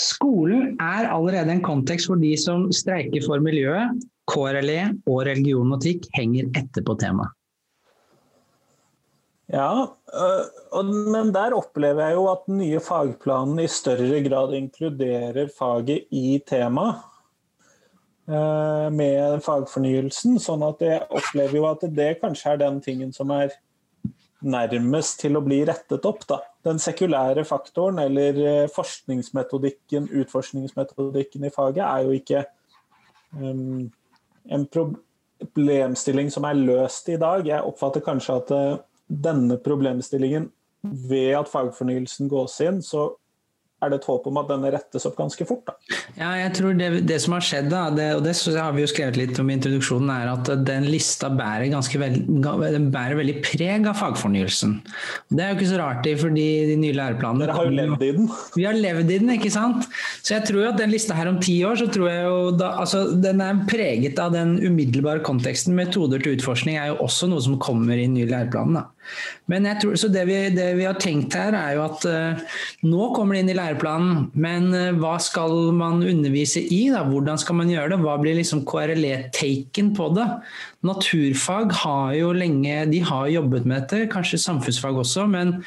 Skolen 0.00 0.78
er 0.80 1.10
allerede 1.12 1.52
en 1.52 1.60
kontekst 1.60 2.08
hvor 2.08 2.16
de 2.16 2.32
som 2.40 2.70
streiker 2.72 3.20
for 3.26 3.42
miljøet, 3.44 4.00
KRLE 4.30 4.86
og 5.10 5.26
religion 5.28 5.74
og 5.74 5.82
etikk 5.82 6.08
henger 6.16 6.48
etter 6.56 6.86
på 6.86 6.96
temaet. 7.02 7.34
Ja, 9.50 9.70
men 10.86 11.32
der 11.34 11.56
opplever 11.58 12.06
jeg 12.06 12.18
jo 12.18 12.26
at 12.30 12.44
den 12.46 12.60
nye 12.62 12.80
fagplanen 12.82 13.58
i 13.58 13.70
større 13.70 14.20
grad 14.22 14.54
inkluderer 14.54 15.50
faget 15.56 16.06
i 16.14 16.38
temaet. 16.46 17.06
Med 18.94 19.40
fagfornyelsen. 19.42 20.36
Sånn 20.38 20.62
at 20.62 20.84
jeg 20.86 21.02
opplever 21.08 21.56
jo 21.58 21.64
at 21.66 21.82
det 21.96 22.12
kanskje 22.20 22.52
er 22.52 22.60
den 22.62 22.78
tingen 22.84 23.10
som 23.16 23.32
er 23.34 23.56
nærmest 24.40 25.18
til 25.24 25.34
å 25.34 25.42
bli 25.42 25.64
rettet 25.66 26.06
opp. 26.06 26.22
Da. 26.30 26.38
Den 26.64 26.78
sekulære 26.78 27.42
faktoren 27.48 27.98
eller 28.04 28.68
forskningsmetodikken, 28.70 30.06
utforskningsmetodikken 30.22 31.48
i 31.48 31.52
faget 31.54 31.82
er 31.88 32.06
jo 32.06 32.14
ikke 32.16 32.44
um, 33.34 33.90
en 34.46 34.68
problemstilling 34.76 36.30
som 36.30 36.46
er 36.46 36.62
løst 36.62 37.10
i 37.10 37.18
dag. 37.18 37.42
Jeg 37.50 37.66
oppfatter 37.66 38.06
kanskje 38.06 38.38
at 38.44 38.54
denne 39.10 39.58
problemstillingen 39.60 40.48
ved 40.82 41.34
at 41.36 41.50
fagfornyelsen 41.50 42.30
gås 42.30 42.56
inn, 42.64 42.78
så 42.84 43.10
er 43.80 43.92
det 43.92 44.00
et 44.00 44.06
håp 44.10 44.26
om 44.28 44.38
at 44.40 44.48
denne 44.50 44.70
rettes 44.74 45.06
opp 45.08 45.16
ganske 45.16 45.44
fort. 45.48 45.70
Da. 45.70 45.98
Ja, 46.18 46.30
jeg 46.36 46.52
tror 46.58 46.74
det, 46.76 46.88
det 47.08 47.16
som 47.24 47.32
har 47.36 47.44
skjedd, 47.44 47.70
da, 47.72 47.86
det, 47.94 48.08
og 48.18 48.24
det 48.26 48.34
har 48.52 48.74
vi 48.76 48.84
jo 48.84 48.90
skrevet 48.90 49.16
litt 49.16 49.40
om 49.40 49.48
i 49.48 49.56
introduksjonen, 49.56 50.10
er 50.12 50.32
at 50.34 50.50
den 50.68 50.88
lista 50.92 51.30
bærer, 51.32 51.72
veld, 52.02 52.18
den 52.28 52.90
bærer 52.92 53.16
veldig 53.20 53.36
preg 53.44 53.88
av 53.88 53.96
fagfornyelsen. 54.00 54.76
Det 55.32 55.44
er 55.44 55.52
jo 55.52 55.58
ikke 55.58 55.70
så 55.72 55.80
rart, 55.80 56.10
fordi 56.20 56.46
de 56.68 56.76
nye 56.82 56.98
læreplanene 56.98 57.46
Dere 57.46 57.56
har 57.56 57.70
jo 57.70 57.76
levd 57.78 58.04
i 58.04 58.12
den. 58.18 58.28
Vi 58.58 58.68
har 58.68 58.76
levd 58.76 59.14
i 59.14 59.18
den, 59.24 59.34
ikke 59.38 59.54
sant. 59.54 59.88
Så 60.20 60.36
jeg 60.36 60.44
tror 60.50 60.64
jo 60.66 60.70
at 60.74 60.80
den 60.80 60.92
lista 60.92 61.16
her 61.16 61.32
om 61.32 61.40
ti 61.40 61.56
år, 61.64 61.80
så 61.80 61.88
tror 61.88 62.10
jeg 62.10 62.28
jo 62.28 62.38
da, 62.60 62.74
altså, 62.84 63.06
den 63.16 63.40
er 63.44 63.64
preget 63.70 64.20
av 64.20 64.36
den 64.36 64.58
umiddelbare 64.60 65.24
konteksten. 65.24 65.78
Metoder 65.78 66.20
til 66.20 66.36
utforskning 66.36 66.76
er 66.76 66.92
jo 66.92 67.00
også 67.06 67.32
noe 67.32 67.40
som 67.48 67.56
kommer 67.62 67.96
i 67.96 68.04
den 68.04 68.18
nye 68.18 68.28
læreplanen. 68.28 68.82
Da. 68.82 68.99
Men 69.50 69.66
jeg 69.66 69.80
tror, 69.82 69.94
så 69.98 70.10
det 70.12 70.22
vi, 70.28 70.36
det 70.54 70.66
vi, 70.78 70.86
har 70.86 70.98
tenkt 71.02 71.34
her, 71.34 71.54
er 71.56 71.74
jo 71.76 71.84
at 71.84 72.04
uh, 72.06 72.58
nå 72.86 73.10
kommer 73.16 73.36
det 73.36 73.44
inn 73.44 73.52
i 73.52 73.56
læreplanen, 73.58 74.26
men 74.38 74.68
uh, 74.74 74.90
hva 75.00 75.16
skal 75.22 75.72
man 75.76 76.04
undervise 76.06 76.62
i? 76.62 76.82
da? 76.92 77.02
Hvordan 77.08 77.40
skal 77.40 77.58
man 77.60 77.72
gjøre 77.72 77.94
det? 77.94 78.00
Hva 78.04 78.18
blir 78.22 78.38
liksom 78.38 78.62
KRLE-taken 78.68 79.94
på 79.98 80.10
det? 80.18 80.28
Naturfag 80.86 81.74
har 81.82 82.12
jo 82.18 82.34
lenge 82.36 82.84
de 82.92 83.02
har 83.06 83.32
jobbet 83.32 83.66
med 83.66 83.82
dette, 83.82 84.10
kanskje 84.12 84.40
samfunnsfag 84.42 85.02
også, 85.02 85.26
men 85.30 85.58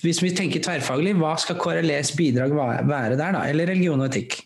hvis 0.00 0.22
vi 0.24 0.32
tenker 0.32 0.62
tverrfaglig, 0.64 1.14
hva 1.20 1.34
skal 1.40 1.58
KRLEs 1.60 2.14
bidrag 2.16 2.54
være 2.56 3.14
der, 3.18 3.34
da? 3.36 3.44
Eller 3.44 3.68
religion 3.70 4.00
og 4.00 4.08
etikk? 4.08 4.40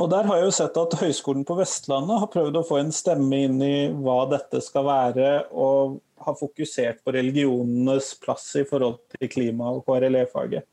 Og 0.00 0.08
der 0.08 0.24
har 0.24 0.38
jeg 0.38 0.48
jo 0.48 0.52
sett 0.56 0.78
at 0.80 0.96
Høgskolen 0.96 1.44
på 1.48 1.58
Vestlandet 1.58 2.22
har 2.22 2.30
prøvd 2.32 2.56
å 2.56 2.64
få 2.64 2.78
en 2.80 2.92
stemme 2.94 3.42
inn 3.44 3.58
i 3.64 3.90
hva 3.92 4.22
dette 4.30 4.62
skal 4.64 4.86
være, 4.86 5.32
og 5.52 5.98
har 6.20 6.38
fokusert 6.38 7.04
på 7.04 7.14
religionenes 7.16 8.12
plass 8.22 8.48
i 8.60 8.66
forhold 8.68 9.00
til 9.14 9.30
klima- 9.32 9.72
og 9.74 9.84
KRLE-faget. 9.88 10.66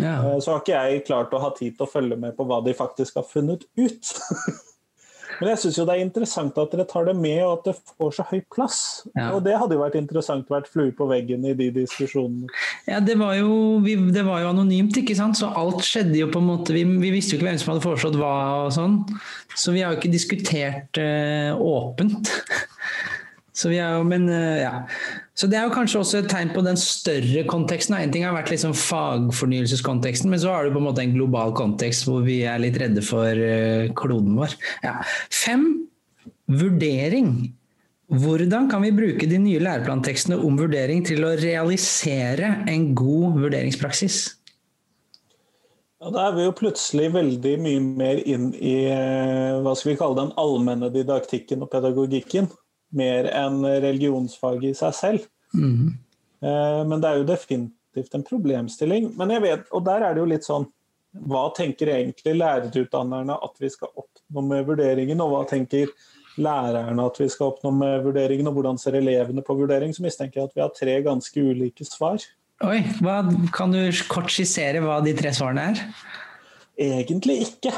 Ja. 0.00 0.16
Så 0.40 0.54
har 0.54 0.62
ikke 0.62 0.80
jeg 0.80 1.04
klart 1.08 1.34
å 1.34 1.42
ha 1.42 1.52
tid 1.56 1.76
til 1.76 1.86
å 1.86 1.90
følge 1.90 2.18
med 2.20 2.36
på 2.36 2.46
hva 2.48 2.60
de 2.64 2.76
faktisk 2.76 3.18
har 3.20 3.26
funnet 3.28 3.66
ut. 3.80 4.12
Men 5.40 5.54
jeg 5.54 5.60
syns 5.62 5.78
jo 5.78 5.84
det 5.88 5.94
er 5.94 6.02
interessant 6.04 6.58
at 6.60 6.72
dere 6.74 6.84
tar 6.88 7.06
det 7.08 7.14
med, 7.16 7.38
og 7.46 7.52
at 7.54 7.68
det 7.70 7.94
får 7.96 8.10
så 8.18 8.26
høy 8.28 8.40
plass. 8.52 8.80
Ja. 9.14 9.30
Og 9.32 9.44
det 9.46 9.54
hadde 9.56 9.76
jo 9.76 9.80
vært 9.80 9.96
interessant 9.96 10.50
å 10.50 10.56
være 10.56 10.68
flue 10.68 10.92
på 10.96 11.06
veggen 11.08 11.46
i 11.48 11.54
de 11.56 11.70
diskusjonene. 11.78 12.50
Ja, 12.84 12.98
det 13.04 13.16
var, 13.20 13.32
jo, 13.38 13.78
vi, 13.84 13.94
det 14.12 14.24
var 14.26 14.42
jo 14.42 14.50
anonymt, 14.50 14.98
ikke 15.00 15.16
sant. 15.16 15.38
Så 15.40 15.48
alt 15.48 15.80
skjedde 15.86 16.18
jo 16.20 16.28
på 16.32 16.42
en 16.42 16.50
måte 16.50 16.76
Vi, 16.76 16.84
vi 16.84 17.14
visste 17.14 17.34
jo 17.34 17.40
ikke 17.40 17.48
hvem 17.48 17.62
som 17.62 17.72
hadde 17.72 17.86
foreslått 17.86 18.20
hva 18.20 18.34
og 18.66 18.74
sånn. 18.76 19.00
Så 19.56 19.72
vi 19.72 19.80
har 19.84 19.94
jo 19.94 20.02
ikke 20.02 20.12
diskutert 20.12 21.00
uh, 21.00 21.56
åpent. 21.56 22.34
Så, 23.52 23.72
jo, 23.74 24.02
men, 24.06 24.28
uh, 24.30 24.60
ja. 24.60 24.72
så 25.34 25.48
det 25.50 25.58
er 25.58 25.66
jo 25.66 25.74
kanskje 25.74 26.00
også 26.00 26.20
et 26.20 26.30
tegn 26.30 26.52
på 26.54 26.62
den 26.64 26.78
større 26.78 27.44
konteksten. 27.50 27.96
En 27.98 28.12
ting 28.14 28.26
har 28.26 28.36
vært 28.36 28.52
liksom 28.52 28.76
fagfornyelseskonteksten, 28.78 30.30
men 30.30 30.42
så 30.42 30.54
har 30.54 30.66
du 30.66 30.74
på 30.74 30.82
en 30.82 30.86
måte 30.86 31.02
en 31.02 31.16
global 31.16 31.54
kontekst 31.58 32.06
hvor 32.06 32.22
vi 32.26 32.40
er 32.46 32.62
litt 32.62 32.78
redde 32.80 33.02
for 33.04 33.26
uh, 33.26 33.90
kloden 33.98 34.38
vår. 34.38 34.54
Ja. 34.86 35.00
Fem 35.34 35.66
vurdering. 36.50 37.32
Hvordan 38.10 38.66
kan 38.70 38.82
vi 38.82 38.90
bruke 38.94 39.26
de 39.30 39.38
nye 39.38 39.62
læreplantekstene 39.62 40.38
om 40.42 40.56
vurdering 40.58 41.04
til 41.06 41.22
å 41.22 41.36
realisere 41.38 42.56
en 42.70 42.88
god 42.98 43.38
vurderingspraksis? 43.38 44.22
Ja, 46.00 46.08
da 46.08 46.24
er 46.30 46.34
vi 46.38 46.46
jo 46.46 46.56
plutselig 46.56 47.10
veldig 47.12 47.52
mye 47.60 47.80
mer 47.84 48.22
inn 48.24 48.48
i 48.56 48.74
eh, 48.88 49.58
hva 49.60 49.74
skal 49.76 49.92
vi 49.92 49.98
kalle 50.00 50.16
den 50.16 50.32
allmenne 50.40 50.88
didaktikken 50.94 51.62
og 51.62 51.70
pedagogikken 51.70 52.48
mer 52.96 53.28
enn 53.32 53.62
religionsfaget 53.64 54.70
i 54.72 54.78
seg 54.78 54.96
selv. 54.96 55.28
Mm. 55.54 55.96
Men 56.40 57.02
det 57.02 57.08
er 57.08 57.18
jo 57.20 57.28
definitivt 57.28 58.14
en 58.16 58.26
problemstilling. 58.26 59.10
Men 59.18 59.34
jeg 59.34 59.44
vet, 59.44 59.66
og 59.76 59.84
der 59.86 60.06
er 60.06 60.14
det 60.14 60.22
jo 60.22 60.30
litt 60.30 60.46
sånn 60.46 60.68
Hva 61.26 61.48
tenker 61.56 61.90
egentlig 61.90 62.36
lærerutdannerne 62.38 63.34
at 63.42 63.56
vi 63.58 63.66
skal 63.72 63.90
oppnå 63.98 64.44
med 64.46 64.68
vurderingen, 64.68 65.18
og 65.24 65.32
hva 65.32 65.40
tenker 65.50 65.90
lærerne 66.38 67.02
at 67.02 67.18
vi 67.18 67.26
skal 67.32 67.50
oppnå 67.50 67.72
med 67.74 68.04
vurderingen, 68.04 68.46
og 68.46 68.54
hvordan 68.54 68.78
ser 68.78 68.94
elevene 69.00 69.42
på 69.42 69.56
vurdering? 69.58 69.90
Så 69.90 70.04
mistenker 70.06 70.40
jeg 70.40 70.50
at 70.50 70.54
vi 70.54 70.62
har 70.62 70.70
tre 70.76 70.94
ganske 71.02 71.42
ulike 71.42 71.86
svar. 71.88 72.22
Oi, 72.62 72.78
hva, 73.00 73.22
Kan 73.56 73.74
du 73.74 73.80
kort 74.12 74.30
skissere 74.30 74.82
hva 74.84 75.00
de 75.04 75.16
tre 75.18 75.32
svarene 75.34 75.70
er? 75.72 75.82
Egentlig 76.80 77.36
ikke. 77.44 77.72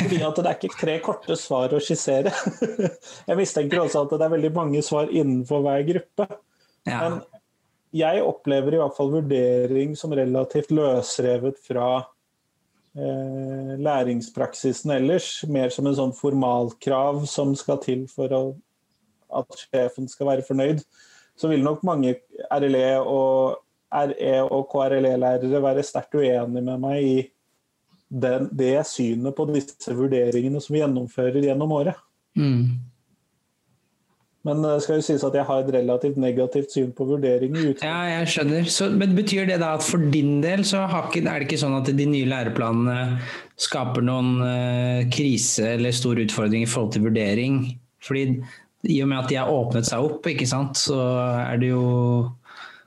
Fordi 0.00 0.18
at 0.24 0.38
det 0.40 0.48
er 0.48 0.56
ikke 0.56 0.80
tre 0.80 0.96
korte 1.04 1.36
svar 1.36 1.74
å 1.76 1.80
skissere. 1.82 2.32
Jeg 3.28 3.38
mistenker 3.38 3.82
også 3.82 4.06
at 4.06 4.14
det 4.16 4.24
er 4.24 4.32
veldig 4.32 4.52
mange 4.56 4.82
svar 4.84 5.12
innenfor 5.12 5.64
hver 5.66 5.84
gruppe. 5.90 6.28
Ja. 6.86 7.00
Men 7.02 7.18
jeg 7.96 8.22
opplever 8.24 8.74
i 8.74 8.80
hvert 8.80 8.96
fall 8.96 9.12
vurdering 9.14 9.94
som 9.96 10.12
relativt 10.16 10.72
løsrevet 10.74 11.58
fra 11.64 11.88
eh, 12.98 13.72
læringspraksisen 13.80 14.92
ellers. 14.98 15.30
Mer 15.48 15.72
som 15.74 15.88
en 15.88 15.96
sånn 15.98 16.16
formalkrav 16.16 17.24
som 17.30 17.54
skal 17.58 17.80
til 17.84 18.04
for 18.10 18.34
å, 18.36 18.42
at 19.40 19.62
sjefen 19.66 20.10
skal 20.12 20.32
være 20.32 20.46
fornøyd. 20.46 20.82
Så 21.36 21.52
vil 21.52 21.64
nok 21.64 21.84
mange 21.86 22.16
RLE 22.52 22.98
og 23.00 23.62
RE 23.96 24.36
og 24.44 24.68
KRLE-lærere 24.72 25.62
være 25.62 25.84
sterkt 25.86 26.16
uenige 26.18 26.62
med 26.64 26.82
meg 26.82 27.04
i 27.04 27.16
den, 28.08 28.50
det 28.54 28.74
synet 28.88 29.36
på 29.36 29.48
disse 29.50 29.94
vurderingene 29.96 30.60
som 30.62 30.76
vi 30.76 30.82
gjennomfører 30.82 31.48
gjennom 31.48 31.72
året. 31.78 31.98
Mm. 32.38 32.76
Men 34.46 34.62
det 34.62 34.76
skal 34.84 35.00
jo 35.00 35.04
sies 35.08 35.24
at 35.26 35.34
jeg 35.34 35.46
har 35.48 35.64
et 35.64 35.72
relativt 35.74 36.18
negativt 36.22 36.70
syn 36.70 36.92
på 36.94 37.06
vurdering. 37.08 37.56
Ja, 37.82 37.96
jeg 38.12 38.28
skjønner. 38.30 38.68
Så, 38.70 38.92
men 38.94 39.16
Betyr 39.16 39.48
det 39.48 39.58
da 39.62 39.72
at 39.74 39.82
for 39.82 40.02
din 40.12 40.38
del 40.44 40.62
så 40.68 40.84
ikke, 40.86 41.24
er 41.24 41.42
det 41.42 41.48
ikke 41.48 41.58
sånn 41.64 41.74
at 41.80 41.90
de 41.90 42.06
nye 42.06 42.28
læreplanene 42.30 43.18
skaper 43.58 44.06
noen 44.06 44.36
uh, 44.44 45.02
krise 45.10 45.72
eller 45.74 45.96
stor 45.96 46.20
utfordring 46.22 46.62
i 46.62 46.70
forhold 46.70 46.94
til 46.94 47.08
vurdering? 47.08 47.58
Fordi 48.06 48.28
i 48.86 49.00
og 49.02 49.10
med 49.10 49.24
at 49.24 49.32
de 49.32 49.40
har 49.40 49.50
åpnet 49.50 49.88
seg 49.88 50.04
opp, 50.06 50.28
ikke 50.30 50.46
sant, 50.46 50.78
så 50.78 51.00
er 51.42 51.58
det 51.58 51.72
jo 51.72 51.86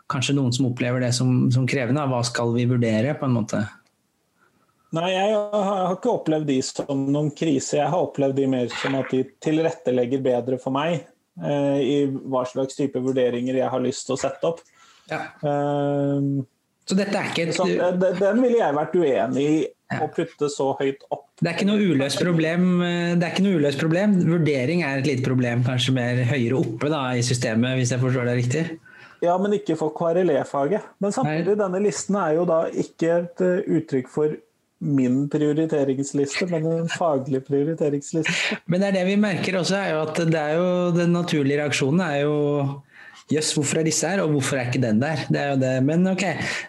kanskje 0.09 0.38
noen 0.38 0.55
som 0.55 0.69
opplever 0.69 1.03
det 1.03 1.11
som, 1.17 1.49
som 1.51 1.67
krevende. 1.69 2.07
Hva 2.07 2.21
skal 2.23 2.55
vi 2.55 2.69
vurdere, 2.69 3.17
på 3.19 3.27
en 3.27 3.35
måte? 3.35 3.65
Nei, 4.98 5.10
jeg 5.13 5.34
har 5.53 5.93
ikke 5.93 6.13
opplevd 6.15 6.48
de 6.50 6.60
som 6.65 7.01
noen 7.13 7.29
krise. 7.38 7.77
Jeg 7.77 7.91
har 7.93 8.05
opplevd 8.08 8.39
de 8.39 8.46
mer 8.50 8.72
som 8.74 8.98
at 8.98 9.12
de 9.13 9.22
tilrettelegger 9.43 10.24
bedre 10.25 10.58
for 10.62 10.74
meg 10.74 10.96
eh, 10.98 11.79
i 11.84 11.98
hva 12.10 12.41
slags 12.50 12.79
type 12.79 13.01
vurderinger 13.05 13.60
jeg 13.60 13.69
har 13.69 13.84
lyst 13.84 14.08
til 14.08 14.17
å 14.17 14.22
sette 14.22 14.50
opp. 14.50 14.63
Ja. 15.12 15.22
Um, 15.46 16.48
så 16.89 16.98
dette 16.98 17.13
er 17.19 17.29
ikke 17.29 17.46
et... 17.46 17.53
Så, 17.58 17.67
den 17.69 18.41
ville 18.41 18.58
jeg 18.58 18.77
vært 18.79 18.98
uenig 18.98 19.46
i 19.46 19.62
ja. 19.62 20.01
å 20.01 20.10
putte 20.13 20.50
så 20.50 20.72
høyt 20.81 21.05
opp. 21.13 21.27
Det 21.38 21.51
er 21.51 21.60
ikke 21.60 21.69
noe 21.69 21.86
uløst 21.86 22.25
problem. 22.25 22.67
Det 22.81 23.22
er 23.22 23.29
ikke 23.29 23.46
noe 23.46 23.62
uløst 23.62 23.81
problem. 23.86 24.17
Vurdering 24.25 24.81
er 24.89 25.03
et 25.03 25.10
lite 25.12 25.25
problem, 25.25 25.62
kanskje 25.69 25.93
mer 26.01 26.25
høyere 26.34 26.58
oppe 26.58 26.89
da, 26.89 27.05
i 27.13 27.22
systemet, 27.25 27.77
hvis 27.77 27.93
jeg 27.93 28.01
forstår 28.01 28.31
det 28.31 28.38
riktig? 28.41 28.67
Ja, 29.22 29.38
men 29.38 29.53
ikke 29.53 29.77
for 29.77 29.93
KRLE-faget. 29.93 30.96
Men 31.03 31.13
samtidig, 31.13 31.53
Nei. 31.53 31.62
denne 31.62 31.81
listen 31.84 32.17
er 32.17 32.39
jo 32.39 32.50
da 32.50 32.63
ikke 32.74 33.15
et 33.19 33.43
uttrykk 33.46 34.10
for 34.10 34.34
min 34.79 35.25
prioriteringsliste, 35.31 36.48
men 36.51 36.67
en 36.71 36.91
faglig 36.91 37.41
prioriteringsliste. 37.48 38.59
Men 38.71 38.81
det 38.81 38.89
er 38.89 38.98
det 39.00 39.07
vi 39.09 39.17
merker 39.19 39.57
også, 39.59 39.75
er 39.75 39.89
jo 39.93 40.01
at 40.05 40.21
det 40.31 40.39
er 40.39 40.53
jo, 40.55 40.69
den 40.95 41.12
naturlige 41.15 41.59
reaksjonen 41.62 42.01
er 42.05 42.17
jo 42.24 42.36
Jøss, 43.29 43.51
hvorfor 43.53 43.77
er 43.77 43.86
disse 43.86 44.09
her, 44.09 44.24
og 44.24 44.31
hvorfor 44.33 44.57
er 44.57 44.71
ikke 44.71 44.81
den 44.81 45.01
der? 45.01 45.19
Det 45.29 45.38
er 45.38 45.50
jo 45.51 45.57
det. 45.62 45.74
Men 45.86 46.07
ok, 46.09 46.24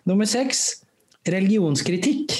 nummer 0.04 0.28
seks. 0.28 0.82
Religionskritikk. 1.24 2.34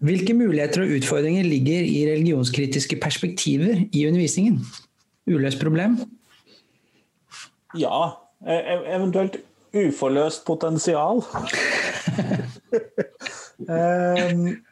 Hvilke 0.00 0.34
muligheter 0.34 0.82
og 0.82 0.94
utfordringer 0.96 1.44
ligger 1.44 1.84
i 1.84 2.06
religionskritiske 2.08 2.96
perspektiver 2.96 3.84
i 3.92 4.06
undervisningen? 4.08 4.64
Uløst 5.28 5.60
problem? 5.60 5.98
Ja, 7.78 8.16
e-, 8.48 8.64
e-, 8.74 8.96
eventuelt 8.96 9.36
uforløst 9.76 10.46
potensial. 10.46 11.22
Um, 13.60 14.62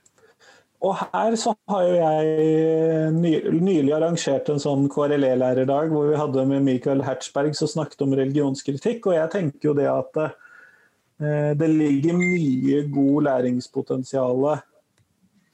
og 0.80 0.96
her 0.96 1.34
så 1.36 1.52
har 1.68 1.82
jo 1.84 1.96
jeg 1.98 3.10
ny, 3.12 3.32
nylig 3.60 3.92
arrangert 3.92 4.48
en 4.48 4.62
sånn 4.62 4.86
KRLE-lærerdag 4.92 5.92
hvor 5.92 6.08
vi 6.08 6.16
hadde 6.16 6.46
med 6.48 6.64
Michael 6.64 7.04
Hertzberg 7.04 7.52
som 7.58 7.68
snakket 7.68 8.06
om 8.06 8.16
religionskritikk. 8.16 9.10
Og 9.10 9.18
jeg 9.18 9.32
tenker 9.34 9.70
jo 9.70 9.76
det 9.76 9.90
at 9.92 10.20
eh, 10.24 11.52
det 11.60 11.68
ligger 11.68 12.16
mye 12.16 12.82
god 12.94 13.28
læringspotensial 13.28 14.48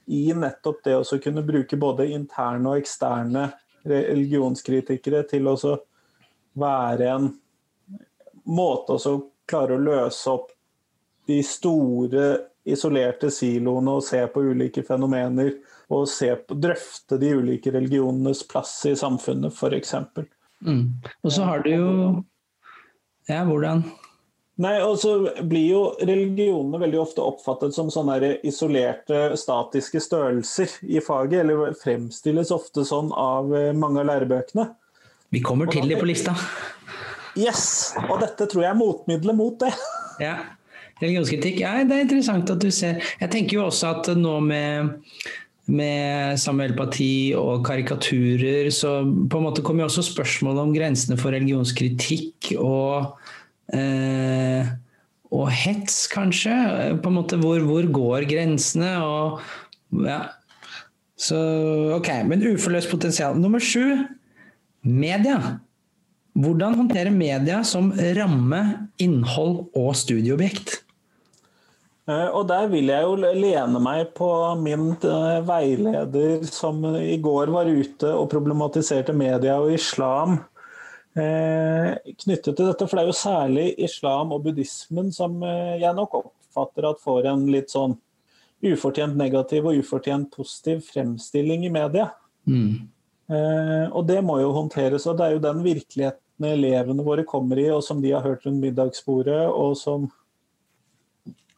i 0.07 0.23
nettopp 0.31 0.83
det 0.87 0.95
å 0.95 1.19
kunne 1.19 1.43
bruke 1.43 1.79
både 1.79 2.07
interne 2.15 2.71
og 2.71 2.79
eksterne 2.79 3.49
religionskritikere 3.87 5.25
til 5.27 5.49
å 5.51 5.57
være 6.57 7.09
en 7.11 7.27
måte 8.47 8.95
å 8.95 9.17
klare 9.47 9.75
å 9.75 9.83
løse 9.83 10.31
opp 10.31 10.53
de 11.27 11.41
store 11.43 12.29
isolerte 12.67 13.31
siloene 13.33 13.97
og 13.97 14.05
se 14.05 14.21
på 14.31 14.43
ulike 14.51 14.83
fenomener. 14.87 15.53
Og 15.93 16.07
se 16.11 16.33
på, 16.35 16.57
drøfte 16.59 17.19
de 17.21 17.31
ulike 17.39 17.71
religionenes 17.71 18.43
plass 18.49 18.73
i 18.89 18.95
samfunnet, 18.99 19.55
f.eks. 19.55 19.93
Mm. 20.65 20.83
Og 21.23 21.31
så 21.31 21.47
har 21.47 21.63
du 21.63 21.71
jo 21.71 21.87
Ja, 23.27 23.43
hvordan? 23.47 23.85
Nei, 24.57 24.79
og 24.81 24.95
så 24.97 25.11
blir 25.45 25.67
jo 25.69 25.81
religionene 26.01 26.79
veldig 26.81 26.97
ofte 26.97 27.21
oppfattet 27.21 27.75
som 27.75 27.91
sånne 27.93 28.33
isolerte, 28.47 29.35
statiske 29.37 30.01
størrelser 30.01 30.79
i 30.89 31.01
faget. 31.03 31.43
Eller 31.43 31.75
fremstilles 31.77 32.51
ofte 32.55 32.85
sånn 32.87 33.11
av 33.13 33.53
eh, 33.53 33.69
mange 33.77 34.01
av 34.01 34.09
lærebøkene. 34.09 34.65
Vi 35.35 35.43
kommer 35.45 35.69
til 35.69 35.85
det 35.91 35.99
på 36.01 36.09
lista. 36.09 36.33
Yes! 37.37 37.93
Og 38.07 38.17
dette 38.23 38.47
tror 38.49 38.63
jeg 38.63 38.71
er 38.71 38.79
motmiddelet 38.79 39.37
mot 39.37 39.59
det. 39.61 39.73
Ja. 40.17 40.39
Religionskritikk, 41.01 41.61
ja, 41.61 41.75
det 41.85 41.95
er 41.95 42.07
interessant 42.07 42.49
at 42.53 42.63
du 42.63 42.71
ser. 42.73 43.01
Jeg 43.21 43.33
tenker 43.33 43.59
jo 43.59 43.67
også 43.67 43.91
at 43.91 44.09
nå 44.17 44.37
med, 44.45 44.95
med 45.69 46.39
Samuel 46.41 46.73
Parti 46.77 47.35
og 47.37 47.65
karikaturer, 47.67 48.71
så 48.73 48.99
på 49.05 49.39
en 49.39 49.47
måte 49.49 49.65
kommer 49.65 49.85
jo 49.85 49.91
også 49.91 50.07
spørsmålet 50.09 50.63
om 50.63 50.73
grensene 50.75 51.19
for 51.21 51.35
religionskritikk 51.37 52.53
og 52.57 53.17
eh, 53.75 54.75
og 55.35 55.49
hets, 55.51 56.05
kanskje. 56.11 56.53
På 57.03 57.11
en 57.11 57.17
måte 57.19 57.39
hvor, 57.41 57.59
hvor 57.67 57.87
går 57.91 58.27
grensene? 58.29 58.93
Og 59.03 59.41
ja. 60.07 60.21
Så 61.17 61.37
ok, 61.97 62.11
men 62.29 62.45
uforløst 62.53 62.91
potensial. 62.91 63.37
Nummer 63.39 63.59
sju 63.63 64.05
media. 64.87 65.57
Hvordan 66.37 66.77
håndtere 66.77 67.11
media 67.11 67.63
som 67.65 67.89
ramme, 68.15 68.61
innhold 69.01 69.65
og 69.75 69.95
studieobjekt? 69.97 70.83
Eh, 72.07 72.27
og 72.31 72.45
der 72.47 72.69
vil 72.71 72.87
jeg 72.87 73.03
jo 73.03 73.15
lene 73.19 73.79
meg 73.83 74.13
på 74.15 74.29
min 74.61 74.93
eh, 74.95 75.39
veileder 75.47 76.45
som 76.47 76.79
i 76.95 77.17
går 77.19 77.51
var 77.51 77.67
ute 77.67 78.13
og 78.15 78.29
problematiserte 78.31 79.15
media 79.15 79.57
og 79.59 79.73
islam 79.75 80.37
eh, 81.19 81.97
knyttet 82.23 82.53
til 82.53 82.69
dette. 82.69 82.87
For 82.87 82.95
det 82.95 83.03
er 83.03 83.11
jo 83.11 83.21
særlig 83.21 83.67
islam 83.89 84.31
og 84.35 84.45
buddhismen 84.45 85.11
som 85.15 85.41
jeg 85.43 85.95
nok 85.97 86.21
oppfatter 86.21 86.87
at 86.93 87.03
får 87.03 87.27
en 87.33 87.43
litt 87.51 87.75
sånn 87.75 87.97
ufortjent 88.63 89.19
negativ 89.19 89.67
og 89.67 89.81
ufortjent 89.81 90.31
positiv 90.33 90.85
fremstilling 90.87 91.67
i 91.67 91.73
media. 91.73 92.07
Mm. 92.47 92.87
Og 93.93 94.07
det 94.07 94.21
må 94.25 94.39
jo 94.39 94.53
håndteres. 94.55 95.05
Og 95.05 95.19
det 95.19 95.25
er 95.27 95.35
jo 95.35 95.43
den 95.43 95.59
virkeligheten 95.61 96.47
elevene 96.47 97.05
våre 97.05 97.25
kommer 97.27 97.59
i, 97.61 97.67
og 97.69 97.83
som 97.85 97.99
de 98.01 98.15
har 98.15 98.25
hørt 98.25 98.47
rundt 98.47 98.63
middagsbordet, 98.63 99.43
og 99.51 99.75
som 99.77 100.07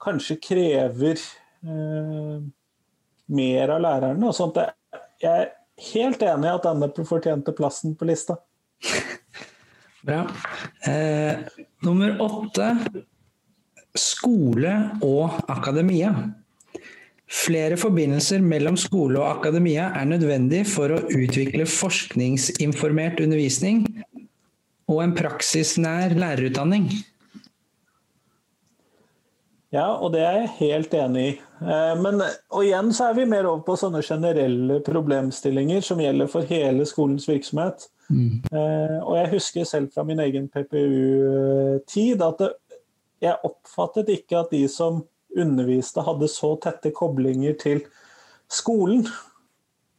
kanskje 0.02 0.40
krever 0.44 1.20
eh, 1.20 2.36
mer 3.30 3.76
av 3.76 3.84
lærerne. 3.84 4.30
Og 4.30 4.36
sånt. 4.36 4.60
Jeg 5.20 5.30
er 5.30 5.52
helt 5.94 6.24
enig 6.24 6.50
i 6.50 6.56
at 6.56 6.68
denne 6.68 7.08
fortjente 7.08 7.56
plassen 7.58 7.96
på 8.00 8.08
lista. 8.10 8.40
Bra. 10.08 10.24
Eh, 10.88 11.42
nummer 11.84 12.16
åtte 12.24 12.72
skole 13.98 14.74
og 15.04 15.42
akademia. 15.52 16.14
Flere 17.30 17.76
forbindelser 17.78 18.42
mellom 18.42 18.78
skole 18.80 19.20
og 19.20 19.28
akademia 19.38 19.92
er 19.98 20.08
nødvendig 20.10 20.64
for 20.72 20.96
å 20.96 21.04
utvikle 21.14 21.68
forskningsinformert 21.70 23.22
undervisning 23.22 23.84
og 24.90 25.04
en 25.04 25.14
praksisnær 25.18 26.16
lærerutdanning. 26.18 26.88
Ja, 29.70 29.86
og 30.02 30.16
det 30.16 30.24
er 30.26 30.38
jeg 30.40 30.54
helt 30.58 30.94
enig 30.98 31.24
i. 31.28 31.34
Eh, 31.62 31.96
men, 32.02 32.24
og 32.50 32.64
igjen 32.66 32.90
så 32.96 33.12
er 33.12 33.20
vi 33.20 33.28
mer 33.30 33.46
over 33.46 33.62
på 33.68 33.76
sånne 33.78 34.02
generelle 34.06 34.80
problemstillinger 34.86 35.84
som 35.86 36.02
gjelder 36.02 36.32
for 36.32 36.50
hele 36.50 36.88
skolens 36.90 37.28
virksomhet. 37.30 37.86
Mm. 38.10 38.42
Eh, 38.50 38.98
og 39.04 39.14
jeg 39.20 39.32
husker 39.36 39.70
selv 39.70 39.94
fra 39.94 40.06
min 40.08 40.22
egen 40.26 40.50
PPU-tid 40.50 42.26
at 42.26 42.42
det, 42.42 42.50
jeg 43.22 43.38
oppfattet 43.46 44.10
ikke 44.14 44.42
at 44.42 44.54
de 44.56 44.64
som 44.72 45.04
underviste 45.38 46.02
hadde 46.02 46.32
så 46.32 46.56
tette 46.64 46.90
koblinger 46.96 47.54
til 47.62 47.84
skolen. 48.50 49.06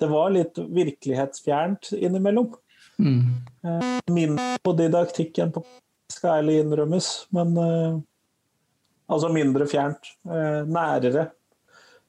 Det 0.00 0.08
var 0.10 0.32
litt 0.34 0.58
virkelighetsfjernt 0.58 1.92
innimellom. 2.00 2.56
Mm. 2.98 3.38
Eh, 3.62 3.90
mindre 4.10 4.56
på 4.66 4.74
didaktikk 4.82 5.38
enn 5.38 5.54
på 5.54 5.62
skal 6.10 6.40
ærlig 6.40 6.64
innrømmes, 6.64 7.06
men 7.30 7.54
Altså 9.10 9.30
mindre 9.32 9.66
fjernt. 9.70 10.14
Eh, 10.28 10.62
nærere. 10.70 11.28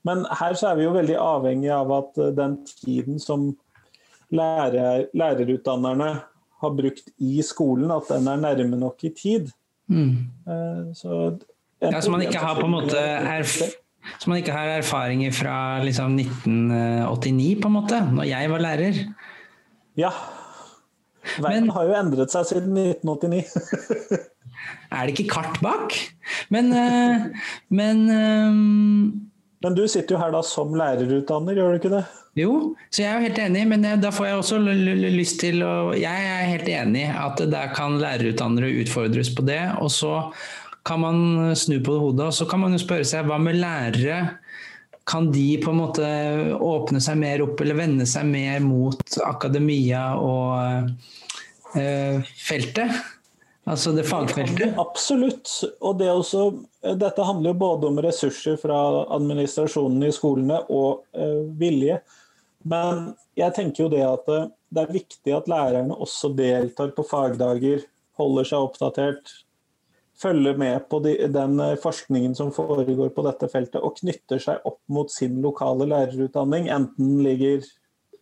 Men 0.07 0.25
her 0.39 0.57
så 0.57 0.71
er 0.71 0.79
vi 0.79 0.87
jo 0.87 0.95
veldig 0.95 1.17
avhengig 1.21 1.71
av 1.73 1.93
at 1.97 2.21
eh, 2.21 2.33
den 2.37 2.57
tiden 2.69 3.21
som 3.21 3.51
lærer, 4.31 5.07
lærerutdannerne 5.17 6.11
har 6.61 6.75
brukt 6.77 7.11
i 7.19 7.41
skolen, 7.45 7.91
at 7.93 8.09
den 8.11 8.29
er 8.29 8.41
nærme 8.41 8.79
nok 8.79 9.03
i 9.07 9.13
tid. 9.17 9.51
Mm. 9.91 10.29
Eh, 10.47 10.83
så, 10.97 11.37
ja, 11.81 12.01
så 12.01 12.13
man 12.13 12.23
ikke 12.25 12.41
har 12.41 12.59
på 12.59 12.67
en 12.69 12.75
måte 12.79 12.99
erf 12.99 13.59
så 14.17 14.29
man 14.31 14.39
ikke 14.41 14.53
har 14.53 14.79
erfaringer 14.79 15.33
fra 15.33 15.55
liksom 15.85 16.15
1989, 16.17 17.61
på 17.61 17.69
en 17.69 17.75
måte, 17.75 17.99
når 18.15 18.25
jeg 18.29 18.49
var 18.49 18.63
lærer? 18.63 19.01
Ja. 19.97 20.09
Verden 21.39 21.71
har 21.75 21.87
jo 21.87 21.97
endret 21.97 22.33
seg 22.33 22.47
siden 22.49 22.77
1989. 22.77 24.21
er 24.95 25.07
det 25.07 25.15
ikke 25.15 25.29
kart 25.31 25.59
bak? 25.63 25.95
Men, 26.53 26.71
eh, 26.75 27.27
men 27.71 28.07
eh, 28.11 28.57
Men 29.61 29.77
du 29.77 29.85
sitter 29.85 30.15
jo 30.15 30.21
her 30.23 30.33
da 30.33 30.41
som 30.45 30.73
lærerutdanner, 30.73 31.53
gjør 31.53 31.75
du 31.75 31.79
ikke 31.81 31.93
det? 31.93 32.05
Jo, 32.39 32.51
så 32.87 33.03
jeg 33.03 33.09
er 33.11 33.17
jo 33.19 33.27
helt 33.27 33.39
enig, 33.43 33.61
men 33.67 33.85
da 33.99 34.09
får 34.15 34.27
jeg 34.29 34.39
også 34.39 34.57
lyst 34.63 35.41
til 35.43 35.59
å 35.67 35.91
Jeg 35.99 36.27
er 36.31 36.47
helt 36.47 36.69
enig 36.71 37.03
at 37.11 37.41
der 37.51 37.73
kan 37.75 37.99
lærerutdannere 37.99 38.71
utfordres 38.85 39.33
på 39.35 39.43
det. 39.49 39.59
Og 39.83 39.91
så 39.91 40.13
kan 40.87 41.01
man 41.03 41.17
snu 41.59 41.77
på 41.83 41.93
det 41.93 42.03
hodet, 42.05 42.29
og 42.29 42.33
så 42.33 42.47
kan 42.49 42.63
man 42.63 42.75
jo 42.75 42.81
spørre 42.81 43.07
seg 43.07 43.27
hva 43.27 43.37
med 43.41 43.59
lærere? 43.59 44.21
Kan 45.09 45.31
de 45.33 45.57
på 45.61 45.73
en 45.73 45.81
måte 45.81 46.07
åpne 46.55 47.01
seg 47.03 47.19
mer 47.19 47.43
opp 47.43 47.59
eller 47.61 47.79
vende 47.81 48.07
seg 48.07 48.27
mer 48.29 48.61
mot 48.63 49.17
akademia 49.25 50.11
og 50.21 50.93
feltet? 51.71 53.01
Altså 53.69 53.91
det 53.93 54.07
fagfeltet? 54.09 54.73
Absolutt. 54.81 55.51
Og 55.85 55.99
det 55.99 56.09
også, 56.09 56.47
dette 56.97 57.27
handler 57.27 57.53
jo 57.53 57.61
både 57.61 57.91
om 57.91 58.01
ressurser 58.01 58.57
fra 58.61 58.79
administrasjonen 59.13 60.07
i 60.07 60.15
skolene 60.15 60.63
og 60.73 61.05
eh, 61.13 61.43
vilje. 61.59 61.99
Men 62.65 63.11
jeg 63.37 63.53
tenker 63.57 63.85
jo 63.85 63.91
det 63.93 64.01
at 64.05 64.33
eh, 64.33 64.49
det 64.73 64.83
er 64.83 64.97
viktig 64.97 65.35
at 65.35 65.49
lærerne 65.51 65.97
også 65.97 66.33
deltar 66.37 66.93
på 66.97 67.05
fagdager, 67.05 67.85
holder 68.17 68.49
seg 68.49 68.65
oppdatert, 68.65 69.31
følger 70.21 70.57
med 70.57 70.85
på 70.89 70.99
de, 71.05 71.15
den 71.33 71.61
eh, 71.61 71.77
forskningen 71.81 72.33
som 72.37 72.53
foregår 72.55 73.13
på 73.13 73.25
dette 73.29 73.49
feltet, 73.51 73.81
og 73.81 73.99
knytter 74.01 74.41
seg 74.41 74.65
opp 74.65 74.81
mot 74.89 75.13
sin 75.13 75.37
lokale 75.45 75.85
lærerutdanning, 75.89 76.69
enten 76.73 77.13
den 77.13 77.23
ligger 77.29 77.69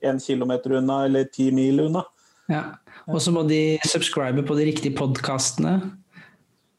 en 0.04 0.20
kilometer 0.24 0.78
unna 0.80 1.06
eller 1.08 1.32
ti 1.32 1.50
mil 1.56 1.88
unna. 1.88 2.04
Ja. 2.50 2.64
Og 3.10 3.22
så 3.24 3.32
må 3.34 3.42
de 3.48 3.80
subscribe 3.88 4.44
på 4.46 4.56
de 4.58 4.66
riktige 4.70 4.96
podkastene. 4.98 5.80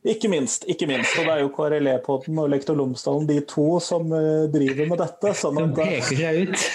Ikke 0.04 0.28
minst. 0.33 0.64
ikke 0.64 0.87
minst. 0.88 1.18
Og 1.18 1.24
det 1.26 1.33
er 1.35 1.40
jo 1.42 1.48
KRLE-podden 1.52 2.38
og 2.40 2.48
Lektor 2.50 2.74
Lomsdalen, 2.78 3.28
de 3.28 3.40
to, 3.48 3.80
som 3.85 4.12
uh, 4.12 4.52
driver 4.52 4.87
med 4.88 4.98
dette. 5.02 5.35
Sånn 5.37 5.59
at, 5.61 5.74
de 5.76 5.83
peker 5.83 6.16
seg 6.22 6.35
ut. 6.48 6.59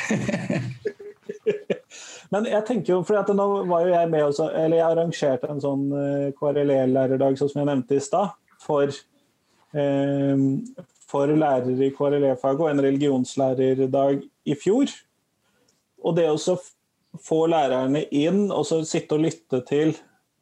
Men 2.33 2.41
jeg 2.49 2.65
tenker 2.67 2.93
jo, 2.93 3.03
for 3.05 3.33
nå 3.37 3.45
var 3.69 3.81
jo 3.85 3.91
jeg 3.93 4.09
med 4.11 4.23
også, 4.27 4.45
eller 4.57 4.77
jeg 4.79 4.87
arrangerte 4.87 5.49
en 5.49 5.61
sånn 5.61 5.83
eh, 5.93 6.33
KRLE-lærerdag 6.35 7.37
sånn 7.37 7.49
som 7.51 7.59
jeg 7.61 7.69
nevnte 7.69 7.95
i 7.95 8.03
stad, 8.03 8.27
for, 8.65 8.85
eh, 9.77 10.35
for 11.05 11.25
lærere 11.31 11.85
i 11.85 11.93
KRLE-faget 11.95 12.63
og 12.65 12.71
en 12.71 12.85
religionslærerdag 12.87 14.15
i 14.25 14.53
fjor. 14.57 14.87
Og 16.01 16.11
det 16.17 16.27
å 16.31 16.37
få 17.23 17.45
lærerne 17.51 18.03
inn 18.11 18.51
og 18.51 18.65
så 18.67 18.83
sitte 18.87 19.15
og 19.17 19.25
lytte 19.25 19.61
til 19.67 19.95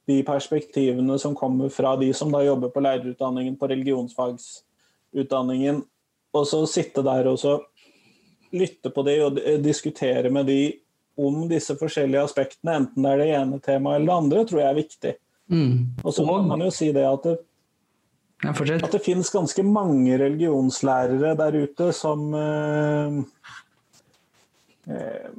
de 0.10 0.24
perspektivene 0.28 1.20
som 1.20 1.36
kommer 1.36 1.70
fra 1.72 1.96
de 2.00 2.14
som 2.16 2.32
da 2.34 2.44
jobber 2.44 2.70
på 2.74 2.84
lærerutdanningen, 2.84 3.56
på 3.60 3.68
religionsfagsutdanningen, 3.72 5.84
og 6.34 6.48
så 6.50 6.66
sitte 6.68 7.04
der 7.06 7.28
og 7.32 7.40
så 7.40 7.60
lytte 8.54 8.90
på 8.94 9.04
de 9.08 9.20
og 9.26 9.40
diskutere 9.64 10.30
med 10.34 10.46
de 10.52 10.62
om 11.18 11.50
disse 11.50 11.76
forskjellige 11.78 12.24
aspektene, 12.26 12.76
enten 12.82 13.06
det 13.06 13.12
er 13.12 13.22
det 13.22 13.34
ene 13.38 13.60
temaet 13.62 14.00
eller 14.00 14.10
det 14.10 14.18
andre, 14.18 14.46
tror 14.50 14.62
jeg 14.64 14.70
er 14.70 14.80
viktig. 14.80 15.14
Mm. 15.54 15.76
Og 16.02 16.16
så 16.16 16.26
kan 16.26 16.48
man 16.50 16.64
jo 16.66 16.72
si 16.74 16.88
det 16.96 17.06
at 17.06 17.28
det, 17.28 17.36
at 18.44 18.92
det 18.92 19.06
finnes 19.06 19.30
ganske 19.32 19.64
mange 19.64 20.18
religionslærere 20.20 21.36
der 21.40 21.58
ute 21.64 21.92
som 21.96 22.34
eh, 22.36 23.20
eh, 24.90 25.30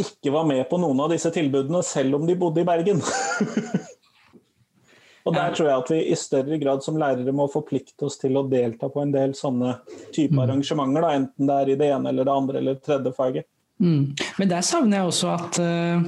ikke 0.00 0.32
var 0.34 0.46
med 0.48 0.64
på 0.70 0.78
noen 0.82 1.04
av 1.04 1.12
disse 1.14 1.30
tilbudene, 1.34 1.82
selv 1.86 2.18
om 2.18 2.26
de 2.26 2.36
bodde 2.38 2.62
i 2.62 2.68
Bergen. 2.68 3.02
Og 5.24 5.32
Der 5.32 5.54
tror 5.56 5.70
jeg 5.70 5.80
at 5.80 5.90
vi 5.90 5.98
i 6.12 6.16
større 6.20 6.58
grad 6.60 6.84
som 6.84 6.98
lærere 7.00 7.32
må 7.32 7.46
forplikte 7.48 8.10
oss 8.10 8.18
til 8.20 8.36
å 8.36 8.44
delta 8.48 8.90
på 8.92 9.00
en 9.00 9.12
del 9.14 9.32
sånne 9.36 9.78
type 10.12 10.36
mm. 10.36 10.42
arrangementer, 10.44 11.00
da, 11.00 11.12
enten 11.16 11.48
det 11.48 11.56
er 11.56 11.72
i 11.72 11.76
det 11.80 11.88
ene 11.96 12.12
eller 12.12 12.28
det 12.28 12.34
andre 12.34 12.60
eller 12.60 12.80
tredje 12.84 13.14
faget. 13.16 13.48
Mm. 13.82 14.12
Men 14.38 14.50
der 14.52 14.62
savner 14.62 15.00
jeg 15.00 15.08
også 15.08 15.30
at 15.32 15.56
uh, 15.58 16.04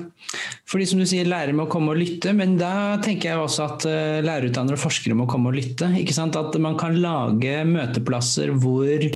Fordi 0.70 0.84
som 0.86 1.00
du 1.02 1.06
sier, 1.10 1.26
lærere 1.26 1.56
må 1.56 1.64
komme 1.66 1.96
og 1.96 1.98
lytte, 1.98 2.30
men 2.36 2.54
da 2.60 2.94
tenker 3.02 3.32
jeg 3.32 3.40
også 3.42 3.64
at 3.64 3.86
uh, 3.88 4.18
lærerutdannere 4.22 4.78
og 4.78 4.84
forskere 4.84 5.16
må 5.18 5.26
komme 5.30 5.50
og 5.50 5.58
lytte. 5.58 5.88
ikke 5.98 6.14
sant? 6.14 6.38
At 6.38 6.54
man 6.62 6.78
kan 6.78 6.94
lage 7.02 7.64
møteplasser 7.66 8.52
hvor 8.54 9.08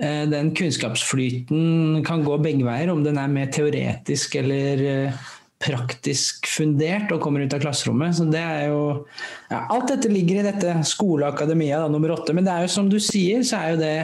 den 0.00 0.54
kunnskapsflyten 0.56 2.00
kan 2.06 2.24
gå 2.24 2.38
begge 2.40 2.64
veier, 2.64 2.88
om 2.92 3.02
den 3.04 3.18
er 3.20 3.28
mer 3.28 3.50
teoretisk 3.52 4.38
eller 4.40 5.12
praktisk 5.60 6.46
fundert 6.48 7.10
og 7.12 7.20
kommer 7.20 7.44
ut 7.44 7.52
av 7.52 7.60
klasserommet. 7.60 8.14
Så 8.16 8.24
det 8.32 8.40
er 8.40 8.70
jo 8.70 8.80
ja, 9.50 9.66
Alt 9.68 9.90
dette 9.90 10.08
ligger 10.12 10.40
i 10.40 10.44
dette 10.46 10.76
skoleakademia 10.88 11.82
da, 11.82 11.90
nummer 11.92 12.14
åtte. 12.14 12.32
Men 12.36 12.46
det 12.46 12.54
er 12.54 12.64
jo 12.64 12.72
som 12.72 12.88
du 12.88 12.96
sier, 13.02 13.42
så 13.44 13.60
er 13.60 13.74
jo 13.74 13.80
det 13.82 13.96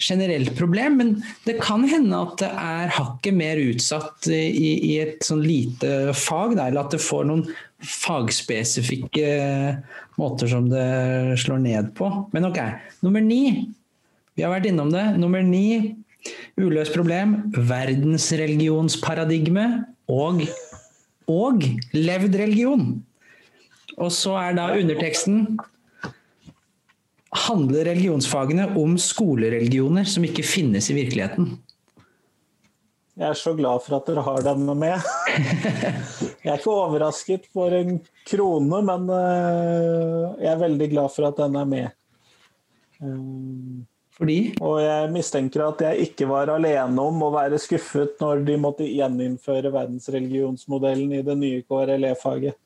generelt 0.00 0.54
problem. 0.56 0.96
Men 1.02 1.12
det 1.44 1.58
kan 1.60 1.84
hende 1.88 2.16
at 2.16 2.38
det 2.40 2.48
er 2.48 2.94
hakket 2.96 3.36
mer 3.36 3.60
utsatt 3.60 4.30
i, 4.32 4.72
i 4.94 4.94
et 5.04 5.20
sånn 5.26 5.44
lite 5.44 6.16
fag, 6.16 6.56
da, 6.56 6.70
eller 6.70 6.86
at 6.86 6.96
det 6.96 7.04
får 7.04 7.28
noen 7.28 7.44
fagspesifikke 7.82 9.28
måter 10.16 10.48
som 10.48 10.68
det 10.70 11.36
slår 11.44 11.60
ned 11.60 11.92
på. 11.98 12.08
Men 12.32 12.48
ok, 12.48 12.60
nummer 13.04 13.24
ni. 13.24 13.68
Vi 14.36 14.42
har 14.44 14.50
vært 14.54 14.66
innom 14.70 14.90
det. 14.92 15.16
Nummer 15.20 15.42
ni. 15.44 15.96
Uløst 16.60 16.94
problem. 16.94 17.28
Verdensreligionsparadigme 17.56 19.84
og 20.12 20.42
og 21.30 21.62
levd 21.94 22.34
religion. 22.40 23.04
Og 24.00 24.10
så 24.14 24.32
er 24.40 24.52
da 24.58 24.72
underteksten 24.78 25.58
Handler 27.32 27.86
religionsfagene 27.88 28.66
om 28.76 28.98
skolereligioner 29.00 30.04
som 30.04 30.20
ikke 30.26 30.42
finnes 30.44 30.90
i 30.92 30.94
virkeligheten? 30.98 31.46
Jeg 33.16 33.24
er 33.30 33.38
så 33.40 33.54
glad 33.56 33.80
for 33.86 33.96
at 33.96 34.10
dere 34.10 34.24
har 34.26 34.44
denne 34.44 34.74
med. 34.76 35.00
Jeg 36.42 36.50
er 36.52 36.58
ikke 36.58 36.74
overrasket 36.74 37.48
for 37.56 37.72
en 37.72 38.02
krone, 38.28 38.82
men 38.84 39.08
eh, 39.16 40.44
jeg 40.44 40.50
er 40.52 40.60
veldig 40.60 40.88
glad 40.92 41.08
for 41.14 41.30
at 41.30 41.40
den 41.40 41.56
er 41.56 41.70
med. 41.72 41.88
Fordi? 44.12 44.38
Og 44.60 44.76
jeg 44.82 45.08
mistenker 45.14 45.64
at 45.64 45.80
jeg 45.86 46.08
ikke 46.08 46.28
var 46.28 46.50
alene 46.52 47.00
om 47.00 47.24
å 47.24 47.30
være 47.32 47.60
skuffet 47.60 48.20
når 48.20 48.44
de 48.48 48.58
måtte 48.60 48.88
gjeninnføre 48.88 49.72
verdensreligionsmodellen 49.72 51.14
i 51.16 51.22
det 51.24 51.36
nye 51.40 51.62
KRLE-faget. 51.64 52.58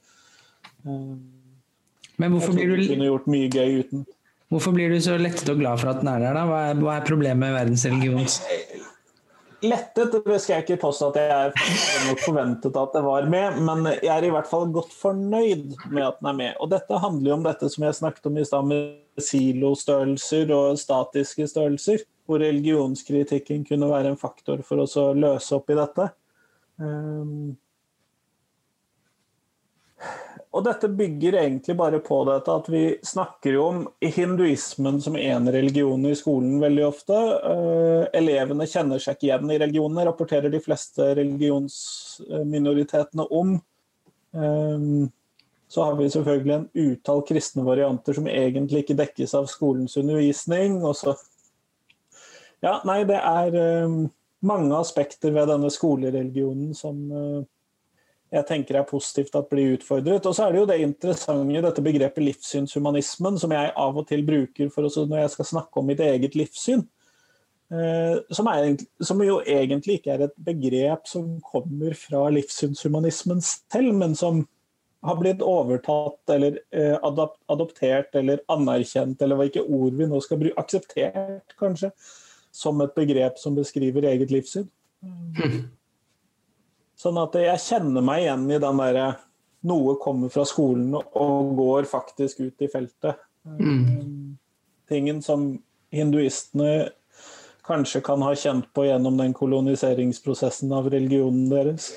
Men 2.16 2.32
hvorfor 2.32 2.56
blir, 2.56 2.74
du, 2.74 2.84
kunne 2.90 3.08
gjort 3.10 3.30
mye 3.30 3.48
gøy 3.52 3.80
uten. 3.82 4.04
hvorfor 4.50 4.74
blir 4.74 4.90
du 4.90 5.00
så 5.02 5.16
lettet 5.20 5.48
og 5.52 5.60
glad 5.60 5.82
for 5.82 5.92
at 5.92 6.02
den 6.02 6.10
er 6.10 6.22
der, 6.24 6.36
da? 6.38 6.44
Hva 6.48 6.60
er, 6.70 6.82
hva 6.82 6.98
er 6.98 7.08
problemet 7.08 7.42
med 7.44 7.56
verdensreligions... 7.60 8.40
Lettet 9.66 10.14
det 10.26 10.38
skal 10.42 10.54
jeg 10.54 10.64
ikke 10.64 10.82
påstå 10.84 11.08
at 11.12 11.18
jeg 11.20 11.30
er 11.32 12.20
forventet 12.22 12.76
at 12.78 12.94
det 12.94 13.02
var 13.06 13.28
med, 13.30 13.58
men 13.66 13.88
jeg 13.94 14.12
er 14.12 14.26
i 14.26 14.32
hvert 14.34 14.48
fall 14.50 14.68
godt 14.74 14.92
fornøyd 14.94 15.74
med 15.90 16.04
at 16.06 16.20
den 16.20 16.30
er 16.30 16.38
med. 16.40 16.52
Og 16.62 16.70
dette 16.72 17.00
handler 17.02 17.30
jo 17.30 17.36
om 17.38 17.46
dette 17.46 17.70
som 17.72 17.86
jeg 17.86 17.98
snakket 17.98 18.30
om 18.30 18.38
i 18.38 18.46
stad, 18.46 18.68
med 18.70 19.22
silostørrelser 19.26 20.52
og 20.54 20.80
statiske 20.80 21.48
størrelser. 21.50 22.04
Hvor 22.26 22.42
religionskritikken 22.42 23.62
kunne 23.68 23.90
være 23.90 24.10
en 24.12 24.18
faktor 24.18 24.62
for 24.66 24.82
å 24.82 25.06
løse 25.14 25.54
opp 25.54 25.70
i 25.70 25.78
dette. 25.78 26.08
Um, 26.82 27.54
og 30.56 30.62
dette 30.64 30.88
bygger 30.88 31.36
egentlig 31.42 31.74
bare 31.76 31.98
på 32.00 32.24
dette 32.24 32.48
at 32.48 32.64
vi 32.72 32.96
snakker 33.04 33.52
jo 33.52 33.64
om 33.68 33.84
hinduismen 34.00 34.96
som 35.04 35.12
én 35.20 35.44
religion 35.52 36.00
i 36.08 36.14
skolen 36.16 36.56
veldig 36.62 36.86
ofte. 36.86 37.12
Uh, 37.12 38.08
elevene 38.16 38.64
kjenner 38.70 38.98
seg 39.02 39.14
ikke 39.18 39.26
igjen 39.28 39.50
i 39.52 39.58
religionene, 39.60 40.06
rapporterer 40.08 40.48
de 40.52 40.60
fleste 40.64 41.14
religionsminoritetene 41.18 43.24
om. 43.28 43.60
Um, 44.32 45.10
så 45.68 45.84
har 45.84 45.94
vi 45.98 46.10
selvfølgelig 46.10 46.54
en 46.54 46.68
utall 46.72 47.22
kristne 47.28 47.64
varianter 47.66 48.12
som 48.16 48.26
egentlig 48.30 48.78
ikke 48.84 49.00
dekkes 49.02 49.34
av 49.36 49.46
skolens 49.50 49.96
undervisning. 50.00 50.80
Ja, 52.64 52.80
nei, 52.88 53.04
det 53.08 53.20
er 53.20 53.50
um, 53.84 54.10
mange 54.46 54.76
aspekter 54.78 55.30
ved 55.36 55.48
denne 55.52 55.70
skolereligionen 55.74 56.74
som 56.78 57.12
uh, 57.12 57.44
jeg 58.36 58.46
tenker 58.48 58.78
er 58.78 58.88
positivt 58.88 59.36
at 59.38 59.48
blir 59.50 59.76
utfordret. 59.76 60.26
Og 60.28 60.34
så 60.36 60.46
er 60.46 60.52
det 60.52 60.60
jo 60.60 60.68
det 60.70 60.80
interessante 60.84 61.62
dette 61.64 61.84
begrepet 61.84 62.24
livssynshumanismen, 62.24 63.38
som 63.40 63.54
jeg 63.54 63.72
av 63.72 63.96
og 63.96 64.06
til 64.08 64.24
bruker 64.26 64.70
for 64.72 64.86
når 64.86 65.24
jeg 65.24 65.34
skal 65.36 65.50
snakke 65.52 65.80
om 65.80 65.88
mitt 65.90 66.02
eget 66.04 66.36
livssyn. 66.38 66.84
Eh, 67.66 68.18
som, 68.30 68.46
er, 68.46 68.76
som, 69.02 69.22
jo 69.26 69.40
egentlig 69.42 69.98
ikke 69.98 70.12
er 70.14 70.26
et 70.28 70.36
begrep 70.46 71.08
som 71.10 71.40
kommer 71.42 71.96
fra 71.98 72.28
livssynshumanismen 72.30 73.42
selv, 73.42 73.90
men 73.98 74.14
som 74.18 74.44
har 75.06 75.18
blitt 75.18 75.42
overtatt 75.42 76.34
eller 76.34 76.60
eh, 76.74 76.94
adoptert 77.02 78.14
eller 78.18 78.42
anerkjent, 78.52 79.20
eller 79.22 79.38
hva 79.38 79.48
ikke 79.50 79.66
ord 79.66 79.98
vi 79.98 80.08
nå 80.10 80.20
skal 80.22 80.40
bruke, 80.40 80.58
akseptert 80.62 81.56
kanskje, 81.58 81.90
som 82.54 82.80
et 82.84 82.94
begrep 82.96 83.40
som 83.42 83.58
beskriver 83.58 84.06
eget 84.12 84.32
livssyn. 84.34 84.70
Mm. 85.02 85.66
Sånn 86.96 87.18
at 87.20 87.36
jeg 87.36 87.60
kjenner 87.60 88.04
meg 88.04 88.24
igjen 88.24 88.48
i 88.50 88.60
den 88.62 88.82
derre 88.82 89.06
Noe 89.66 89.96
kommer 89.98 90.30
fra 90.30 90.44
skolen 90.46 90.92
og 90.94 91.54
går 91.58 91.88
faktisk 91.90 92.44
ut 92.44 92.62
i 92.62 92.68
feltet. 92.70 93.18
Mm. 93.58 94.36
Tingen 94.86 95.18
som 95.24 95.48
hinduistene 95.90 96.92
kanskje 97.66 98.02
kan 98.06 98.22
ha 98.22 98.34
kjent 98.38 98.68
på 98.76 98.84
gjennom 98.86 99.18
den 99.18 99.34
koloniseringsprosessen 99.34 100.70
av 100.76 100.86
religionen 100.92 101.48
deres. 101.50 101.90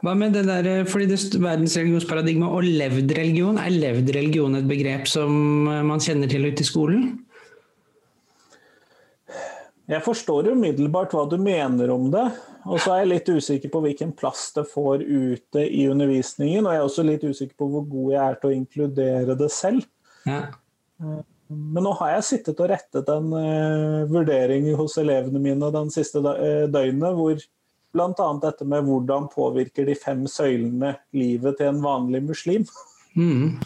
Hva 0.00 0.14
med 0.16 0.36
det 0.36 0.44
der, 0.46 0.86
fordi 0.88 1.10
det 1.10 1.18
verdensreligionsparadigmet 1.42 2.56
og 2.56 2.64
levd 2.64 3.12
religion, 3.18 3.58
er 3.58 3.74
levd 3.74 4.12
religion 4.16 4.56
et 4.56 4.68
begrep 4.70 5.08
som 5.10 5.34
man 5.90 6.02
kjenner 6.02 6.30
til 6.30 6.46
ute 6.46 6.62
i 6.62 6.68
skolen? 6.68 7.08
Jeg 9.90 10.00
forstår 10.00 10.48
umiddelbart 10.54 11.12
hva 11.12 11.26
du 11.28 11.36
mener 11.40 11.90
om 11.92 12.08
det. 12.12 12.24
Og 12.64 12.78
så 12.80 12.94
er 12.94 13.02
jeg 13.02 13.10
litt 13.10 13.28
usikker 13.28 13.72
på 13.72 13.82
hvilken 13.84 14.14
plass 14.16 14.46
det 14.56 14.64
får 14.70 15.04
ute 15.04 15.66
i 15.66 15.84
undervisningen. 15.92 16.64
Og 16.64 16.72
jeg 16.72 16.80
er 16.80 16.86
også 16.86 17.04
litt 17.04 17.26
usikker 17.26 17.56
på 17.60 17.68
hvor 17.72 17.84
god 17.90 18.14
jeg 18.14 18.22
er 18.24 18.38
til 18.40 18.50
å 18.50 18.56
inkludere 18.56 19.36
det 19.36 19.50
selv. 19.52 19.84
Ja. 20.24 20.46
Men 21.52 21.84
nå 21.84 21.92
har 22.00 22.14
jeg 22.14 22.28
sittet 22.30 22.62
og 22.64 22.70
rettet 22.72 23.10
en 23.12 23.28
uh, 23.36 24.06
vurdering 24.08 24.70
hos 24.78 24.96
elevene 25.00 25.42
mine 25.42 25.68
den 25.74 25.92
siste 25.92 26.22
uh, 26.24 26.64
døgnet, 26.72 27.18
hvor 27.18 27.42
bl.a. 27.94 28.28
dette 28.42 28.66
med 28.66 28.88
hvordan 28.88 29.28
påvirker 29.30 29.84
de 29.86 29.96
fem 29.98 30.24
søylene 30.30 30.94
livet 31.14 31.60
til 31.60 31.70
en 31.70 31.82
vanlig 31.84 32.22
muslim. 32.24 32.64
Mm. 33.12 33.60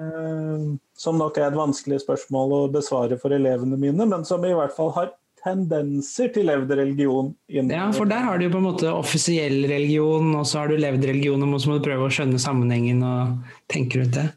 Uh, 0.00 0.72
som 0.96 1.20
nok 1.20 1.36
er 1.38 1.50
et 1.50 1.58
vanskelig 1.60 2.00
spørsmål 2.02 2.56
å 2.56 2.62
besvare 2.72 3.20
for 3.20 3.36
elevene 3.36 3.76
mine, 3.76 4.08
men 4.08 4.24
som 4.26 4.42
i 4.48 4.56
hvert 4.56 4.74
fall 4.74 4.94
har 4.96 5.12
tendenser 5.44 6.30
til 6.34 6.48
levd 6.48 6.72
religion. 6.78 7.30
Ja, 7.52 7.86
for 7.94 8.08
der 8.08 8.24
har 8.24 8.40
du 8.40 8.46
jo 8.46 8.54
på 8.54 8.62
en 8.62 8.66
måte 8.70 8.90
offisiell 8.92 9.66
religion, 9.68 10.32
og 10.38 10.46
så 10.48 10.62
har 10.62 10.72
du 10.72 10.80
levd 10.80 11.04
religion, 11.10 11.44
og 11.44 11.60
så 11.60 11.70
må 11.70 11.78
du 11.78 11.86
prøve 11.86 12.08
å 12.08 12.12
skjønne 12.12 12.40
sammenhengen 12.42 13.04
og 13.04 13.54
tenke 13.70 14.00
rundt 14.00 14.16
det. 14.16 14.28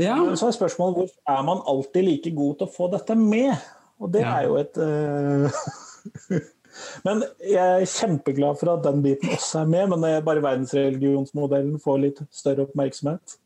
Ja. 0.00 0.16
Så 0.34 0.48
er 0.48 0.56
spørsmålet 0.56 0.98
hvor 0.98 1.36
er 1.36 1.46
man 1.46 1.62
alltid 1.70 2.06
like 2.06 2.34
god 2.34 2.58
til 2.58 2.68
å 2.68 2.74
få 2.74 2.90
dette 2.94 3.18
med? 3.18 3.54
Og 4.02 4.10
det 4.14 4.24
ja. 4.24 4.38
er 4.38 4.48
jo 4.48 4.58
et 4.62 4.80
uh... 4.80 6.42
Men 7.06 7.22
jeg 7.38 7.62
er 7.62 7.86
kjempeglad 7.86 8.58
for 8.58 8.72
at 8.72 8.82
den 8.86 9.02
biten 9.04 9.30
også 9.30 9.60
er 9.62 9.68
med, 9.70 9.92
men 9.92 10.02
det 10.02 10.08
er 10.10 10.24
bare 10.26 10.42
verdensreligionsmodellen 10.42 11.76
får 11.82 12.00
litt 12.02 12.18
større 12.34 12.66
oppmerksomhet. 12.66 13.36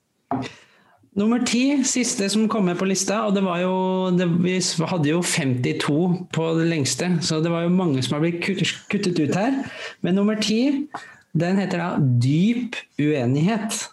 Nummer 1.16 1.40
ti, 1.46 1.82
siste 1.88 2.28
som 2.30 2.48
kom 2.52 2.68
med 2.68 2.78
på 2.78 2.86
lista, 2.86 3.22
og 3.26 3.34
det 3.34 3.42
var 3.42 3.62
jo 3.62 3.76
det, 4.14 4.28
Vi 4.44 4.58
hadde 4.86 5.08
jo 5.08 5.22
52 5.22 6.28
på 6.32 6.48
det 6.58 6.66
lengste, 6.68 7.08
så 7.24 7.40
det 7.42 7.50
var 7.50 7.64
jo 7.64 7.74
mange 7.74 8.02
som 8.02 8.18
har 8.18 8.26
blitt 8.26 8.44
kuttet 8.90 9.18
ut 9.18 9.34
her. 9.34 9.64
Men 10.02 10.14
nummer 10.14 10.36
ti, 10.36 10.88
den 11.32 11.58
heter 11.58 11.78
da 11.78 11.88
'Dyp 11.98 12.76
uenighet'. 12.98 13.88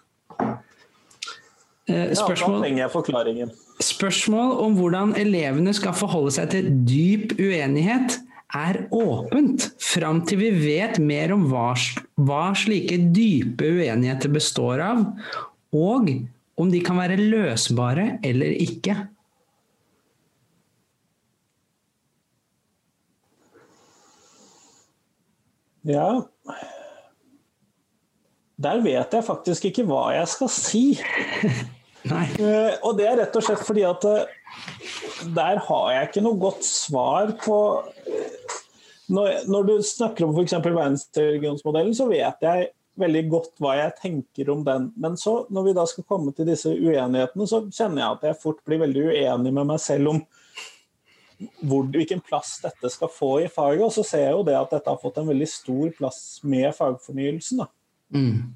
Eh, 1.88 2.16
spørsmål, 2.18 2.56
ja, 2.56 2.62
da 2.62 2.64
trenger 2.66 2.82
jeg 2.84 2.92
forklaringen. 2.92 3.52
Spørsmål 3.82 4.54
om 4.64 4.78
hvordan 4.78 5.16
elevene 5.20 5.74
skal 5.74 5.94
forholde 5.94 6.32
seg 6.34 6.50
til 6.54 6.70
dyp 6.88 7.36
uenighet, 7.38 8.20
er 8.56 8.86
åpent 8.96 9.68
fram 9.84 10.22
til 10.26 10.40
vi 10.40 10.50
vet 10.56 11.00
mer 11.04 11.34
om 11.36 11.44
hva, 11.52 11.74
hva 12.16 12.46
slike 12.56 12.98
dype 13.14 13.68
uenigheter 13.68 14.32
består 14.32 14.84
av, 14.86 15.04
og 15.76 16.10
om 16.56 16.72
de 16.72 16.80
kan 16.84 16.98
være 17.00 17.20
løsbare 17.20 18.20
eller 18.24 18.56
ikke. 18.64 18.96
Ja 25.86 26.08
Der 28.58 28.80
vet 28.82 29.14
jeg 29.14 29.26
faktisk 29.28 29.68
ikke 29.70 29.84
hva 29.86 30.08
jeg 30.16 30.30
skal 30.32 30.50
si. 30.50 30.86
Nei. 32.10 32.26
Uh, 32.38 32.74
og 32.86 32.98
det 33.00 33.08
er 33.10 33.20
rett 33.20 33.36
og 33.38 33.44
slett 33.46 33.64
fordi 33.66 33.82
at 33.86 34.04
uh, 34.06 34.26
der 35.36 35.58
har 35.68 35.88
jeg 35.92 36.10
ikke 36.10 36.22
noe 36.26 36.38
godt 36.38 36.62
svar 36.66 37.34
på 37.42 37.58
uh, 37.82 38.56
når, 39.10 39.48
når, 39.50 39.68
du 39.70 39.74
snakker 39.86 40.26
om 40.26 40.34
f.eks. 40.34 40.54
verdensreligionsmodellen, 40.66 41.94
så 41.98 42.08
vet 42.10 42.46
jeg 42.46 42.70
veldig 43.00 43.24
godt 43.32 43.62
hva 43.64 43.76
jeg 43.78 43.96
tenker 44.02 44.50
om 44.54 44.64
den. 44.66 44.90
Men 45.00 45.18
så, 45.20 45.38
når 45.54 45.68
vi 45.68 45.76
da 45.78 45.86
skal 45.90 46.08
komme 46.08 46.34
til 46.36 46.48
disse 46.50 46.72
uenighetene, 46.72 47.48
så 47.50 47.64
kjenner 47.68 48.02
jeg 48.02 48.10
at 48.10 48.28
jeg 48.30 48.42
fort 48.42 48.62
blir 48.68 48.82
veldig 48.86 49.08
uenig 49.12 49.54
med 49.56 49.72
meg 49.74 49.82
selv 49.84 50.14
om 50.14 50.26
hvor, 51.68 51.88
hvilken 51.92 52.22
plass 52.24 52.58
dette 52.64 52.90
skal 52.94 53.12
få 53.12 53.32
i 53.44 53.50
faget. 53.52 53.84
Og 53.88 53.96
så 53.96 54.06
ser 54.08 54.28
jeg 54.28 54.38
jo 54.38 54.46
det 54.48 54.56
at 54.60 54.78
dette 54.78 54.92
har 54.92 55.02
fått 55.02 55.20
en 55.22 55.32
veldig 55.32 55.50
stor 55.52 55.90
plass 55.98 56.22
med 56.48 56.70
fagfornyelsen. 56.78 57.64
da. 57.64 57.72
Mm. 58.16 58.54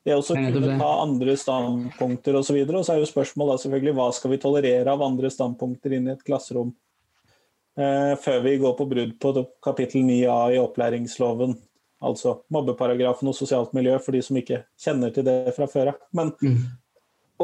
Det 0.00 0.14
å 0.16 0.22
kunne 0.24 0.76
ta 0.80 0.90
andre 1.02 1.34
standpunkter 1.36 2.38
osv. 2.38 2.56
Og, 2.62 2.70
så 2.70 2.78
og 2.78 2.86
så 2.86 2.94
er 2.94 3.02
jo 3.02 3.08
spørsmålet 3.10 3.64
selvfølgelig 3.64 3.96
hva 3.98 4.06
skal 4.16 4.32
vi 4.32 4.38
tolerere 4.40 4.94
av 4.94 5.02
andre 5.04 5.30
standpunkter 5.32 5.96
inn 5.96 6.08
i 6.08 6.14
et 6.14 6.24
klasserom 6.24 6.70
eh, 7.76 8.14
før 8.22 8.38
vi 8.46 8.54
går 8.62 8.78
på 8.78 8.86
brudd 8.88 9.12
på 9.20 9.34
kapittel 9.60 10.06
9a 10.08 10.38
i 10.54 10.62
opplæringsloven. 10.62 11.58
Altså 12.00 12.38
mobbeparagrafen 12.52 13.28
og 13.28 13.36
sosialt 13.36 13.74
miljø 13.76 13.98
for 14.00 14.16
de 14.16 14.22
som 14.24 14.38
ikke 14.40 14.62
kjenner 14.80 15.12
til 15.14 15.26
det 15.26 15.54
fra 15.56 15.68
før 15.70 15.92
av. 15.92 16.00
Men 16.16 16.32
mm. 16.40 16.62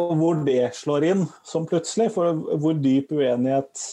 og 0.01 0.15
hvor 0.21 0.41
det 0.47 0.63
slår 0.79 1.11
inn 1.11 1.27
som 1.45 1.69
plutselig, 1.69 2.09
for 2.15 2.57
hvor 2.57 2.79
dyp 2.81 3.13
uenighet 3.17 3.85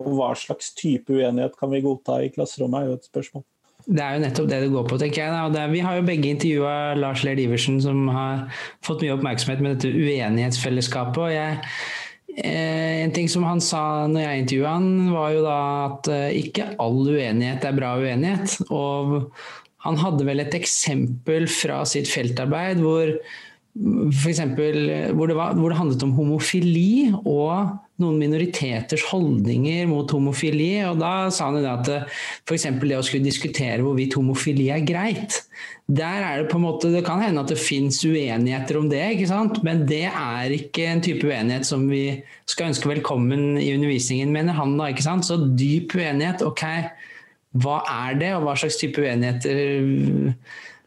og 0.00 0.16
hva 0.16 0.30
slags 0.36 0.72
type 0.76 1.12
uenighet 1.12 1.56
kan 1.60 1.72
vi 1.72 1.84
godta 1.84 2.20
i 2.24 2.32
klasserommet, 2.32 2.82
er 2.82 2.90
jo 2.90 2.98
et 3.00 3.10
spørsmål. 3.10 3.44
Det 3.86 4.02
er 4.02 4.16
jo 4.16 4.22
nettopp 4.24 4.48
det 4.50 4.62
det 4.64 4.72
går 4.72 4.86
på, 4.90 4.98
tenker 4.98 5.22
jeg. 5.22 5.50
Er, 5.60 5.68
vi 5.70 5.82
har 5.84 5.98
jo 5.98 6.06
begge 6.08 6.32
intervjua 6.32 6.96
Lars 6.98 7.22
Lehr 7.22 7.38
Iversen, 7.38 7.78
som 7.82 8.08
har 8.10 8.48
fått 8.84 9.04
mye 9.04 9.14
oppmerksomhet 9.14 9.62
med 9.62 9.76
dette 9.76 9.92
uenighetsfellesskapet. 9.94 11.20
og 11.22 11.30
jeg 11.30 11.60
eh, 12.42 13.04
en 13.04 13.14
ting 13.14 13.30
som 13.30 13.46
han 13.46 13.62
sa 13.62 14.08
når 14.10 14.24
jeg 14.24 14.42
intervjua 14.42 14.72
han, 14.74 14.88
var 15.14 15.36
jo 15.36 15.44
da 15.44 15.60
at 15.84 16.10
eh, 16.16 16.40
ikke 16.42 16.72
all 16.82 16.98
uenighet 17.04 17.68
er 17.68 17.78
bra 17.78 17.92
uenighet. 18.02 18.58
Og 18.74 19.30
han 19.86 20.00
hadde 20.02 20.26
vel 20.28 20.42
et 20.42 20.56
eksempel 20.58 21.48
fra 21.50 21.82
sitt 21.88 22.10
feltarbeid 22.10 22.82
hvor 22.84 23.14
for 23.76 24.30
eksempel, 24.30 24.86
hvor, 25.12 25.28
det 25.28 25.34
var, 25.36 25.56
hvor 25.58 25.68
det 25.68 25.76
handlet 25.76 26.04
om 26.06 26.14
homofili 26.16 27.10
og 27.12 27.74
noen 28.00 28.16
minoriteters 28.20 29.04
holdninger 29.10 29.84
mot 29.90 30.10
homofili. 30.12 30.78
og 30.88 31.00
Da 31.00 31.28
sa 31.32 31.50
han 31.50 31.66
at 31.68 31.90
f.eks. 32.48 32.66
det 32.80 32.96
å 32.96 33.04
skulle 33.04 33.26
diskutere 33.26 33.84
hvorvidt 33.84 34.16
homofili 34.16 34.70
er 34.72 34.84
greit. 34.88 35.42
Der 35.86 36.24
er 36.24 36.42
Det 36.42 36.50
på 36.50 36.56
en 36.56 36.64
måte, 36.64 36.92
det 36.92 37.04
kan 37.04 37.20
hende 37.20 37.44
at 37.44 37.52
det 37.52 37.60
fins 37.60 38.00
uenigheter 38.04 38.80
om 38.80 38.88
det, 38.88 39.02
ikke 39.16 39.28
sant? 39.28 39.60
men 39.66 39.84
det 39.88 40.06
er 40.08 40.56
ikke 40.56 40.88
en 40.94 41.04
type 41.04 41.28
uenighet 41.28 41.68
som 41.68 41.84
vi 41.90 42.22
skal 42.48 42.72
ønske 42.72 42.88
velkommen 42.88 43.58
i 43.60 43.74
undervisningen, 43.74 44.32
mener 44.32 44.56
han. 44.56 44.78
da, 44.80 44.88
ikke 44.88 45.04
sant? 45.04 45.28
Så 45.28 45.36
dyp 45.52 45.98
uenighet, 45.98 46.44
ok, 46.48 46.64
hva 47.62 47.82
er 48.08 48.16
det, 48.20 48.32
og 48.36 48.46
hva 48.46 48.56
slags 48.58 48.78
type 48.80 49.02
uenigheter 49.02 50.32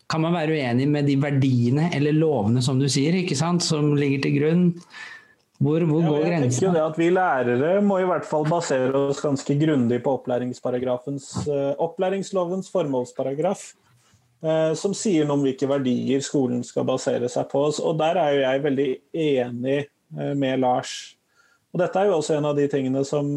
kan 0.10 0.24
man 0.24 0.34
være 0.34 0.58
uenig 0.58 0.88
med 0.90 1.08
de 1.10 1.16
verdiene 1.22 1.90
eller 1.96 2.16
lovene 2.18 2.64
som 2.66 2.80
du 2.82 2.88
sier, 2.90 3.16
ikke 3.20 3.38
sant, 3.38 3.64
som 3.66 3.94
ligger 3.98 4.24
til 4.26 4.38
grunn? 4.40 4.64
Hvor, 5.60 5.84
hvor 5.84 6.02
ja, 6.02 6.08
går 6.08 6.24
grensen? 6.24 6.72
Det 6.74 6.82
at 6.82 6.98
vi 6.98 7.10
lærere 7.12 7.82
må 7.84 8.00
i 8.00 8.08
hvert 8.08 8.26
fall 8.26 8.48
basere 8.48 8.96
oss 8.96 9.20
ganske 9.22 9.58
grundig 9.60 10.00
på 10.06 10.16
uh, 10.16 11.76
opplæringslovens 11.84 12.72
formålsparagraf, 12.72 13.66
uh, 14.48 14.72
som 14.80 14.96
sier 14.96 15.28
noe 15.28 15.36
om 15.36 15.44
hvilke 15.44 15.68
verdier 15.70 16.24
skolen 16.24 16.64
skal 16.64 16.88
basere 16.88 17.28
seg 17.30 17.52
på. 17.52 17.68
Og 17.68 18.00
Der 18.00 18.22
er 18.24 18.34
jo 18.34 18.44
jeg 18.46 18.64
veldig 18.70 18.90
enig 19.28 19.80
med 20.10 20.64
Lars. 20.64 21.19
Og 21.70 21.82
Dette 21.84 22.02
er 22.02 22.10
jo 22.10 22.16
også 22.18 22.34
en 22.34 22.48
av 22.50 22.58
de 22.58 22.66
tingene 22.72 23.04
som 23.06 23.28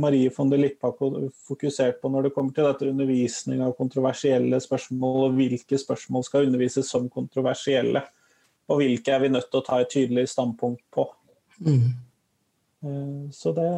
Marie 0.00 0.30
von 0.32 0.48
der 0.48 0.62
Lippe 0.62 0.88
har 0.88 1.26
fokusert 1.44 1.98
på 2.00 2.08
når 2.08 2.26
det 2.26 2.32
kommer 2.32 2.54
til 2.56 2.64
dette 2.64 2.88
undervisning 2.88 3.60
av 3.60 3.74
kontroversielle 3.76 4.60
spørsmål, 4.64 5.18
og 5.26 5.36
hvilke 5.36 5.76
spørsmål 5.82 6.24
skal 6.24 6.48
undervises 6.48 6.88
som 6.88 7.10
kontroversielle, 7.12 8.00
og 8.72 8.80
hvilke 8.80 9.12
er 9.12 9.26
vi 9.26 9.32
nødt 9.34 9.50
til 9.52 9.60
å 9.60 9.66
ta 9.66 9.82
et 9.82 9.92
tydelig 9.92 10.24
standpunkt 10.32 10.86
på. 10.96 11.04
Mm. 11.68 11.92
Eh, 12.86 13.24
så 13.36 13.52
det 13.56 13.68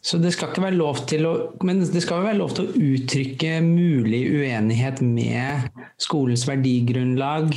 så 0.00 0.16
det 0.16 0.32
skal 0.32 0.48
ikke 0.48 0.62
være 0.64 0.78
lov 0.80 1.02
til 1.10 1.26
å 1.28 1.32
Men 1.66 1.82
det 1.84 2.00
skal 2.00 2.24
være 2.24 2.38
lov 2.38 2.54
til 2.56 2.68
å 2.68 2.84
uttrykke 2.94 3.58
mulig 3.64 4.22
uenighet 4.32 5.02
med 5.04 5.68
skolens 6.00 6.46
verdigrunnlag. 6.48 7.52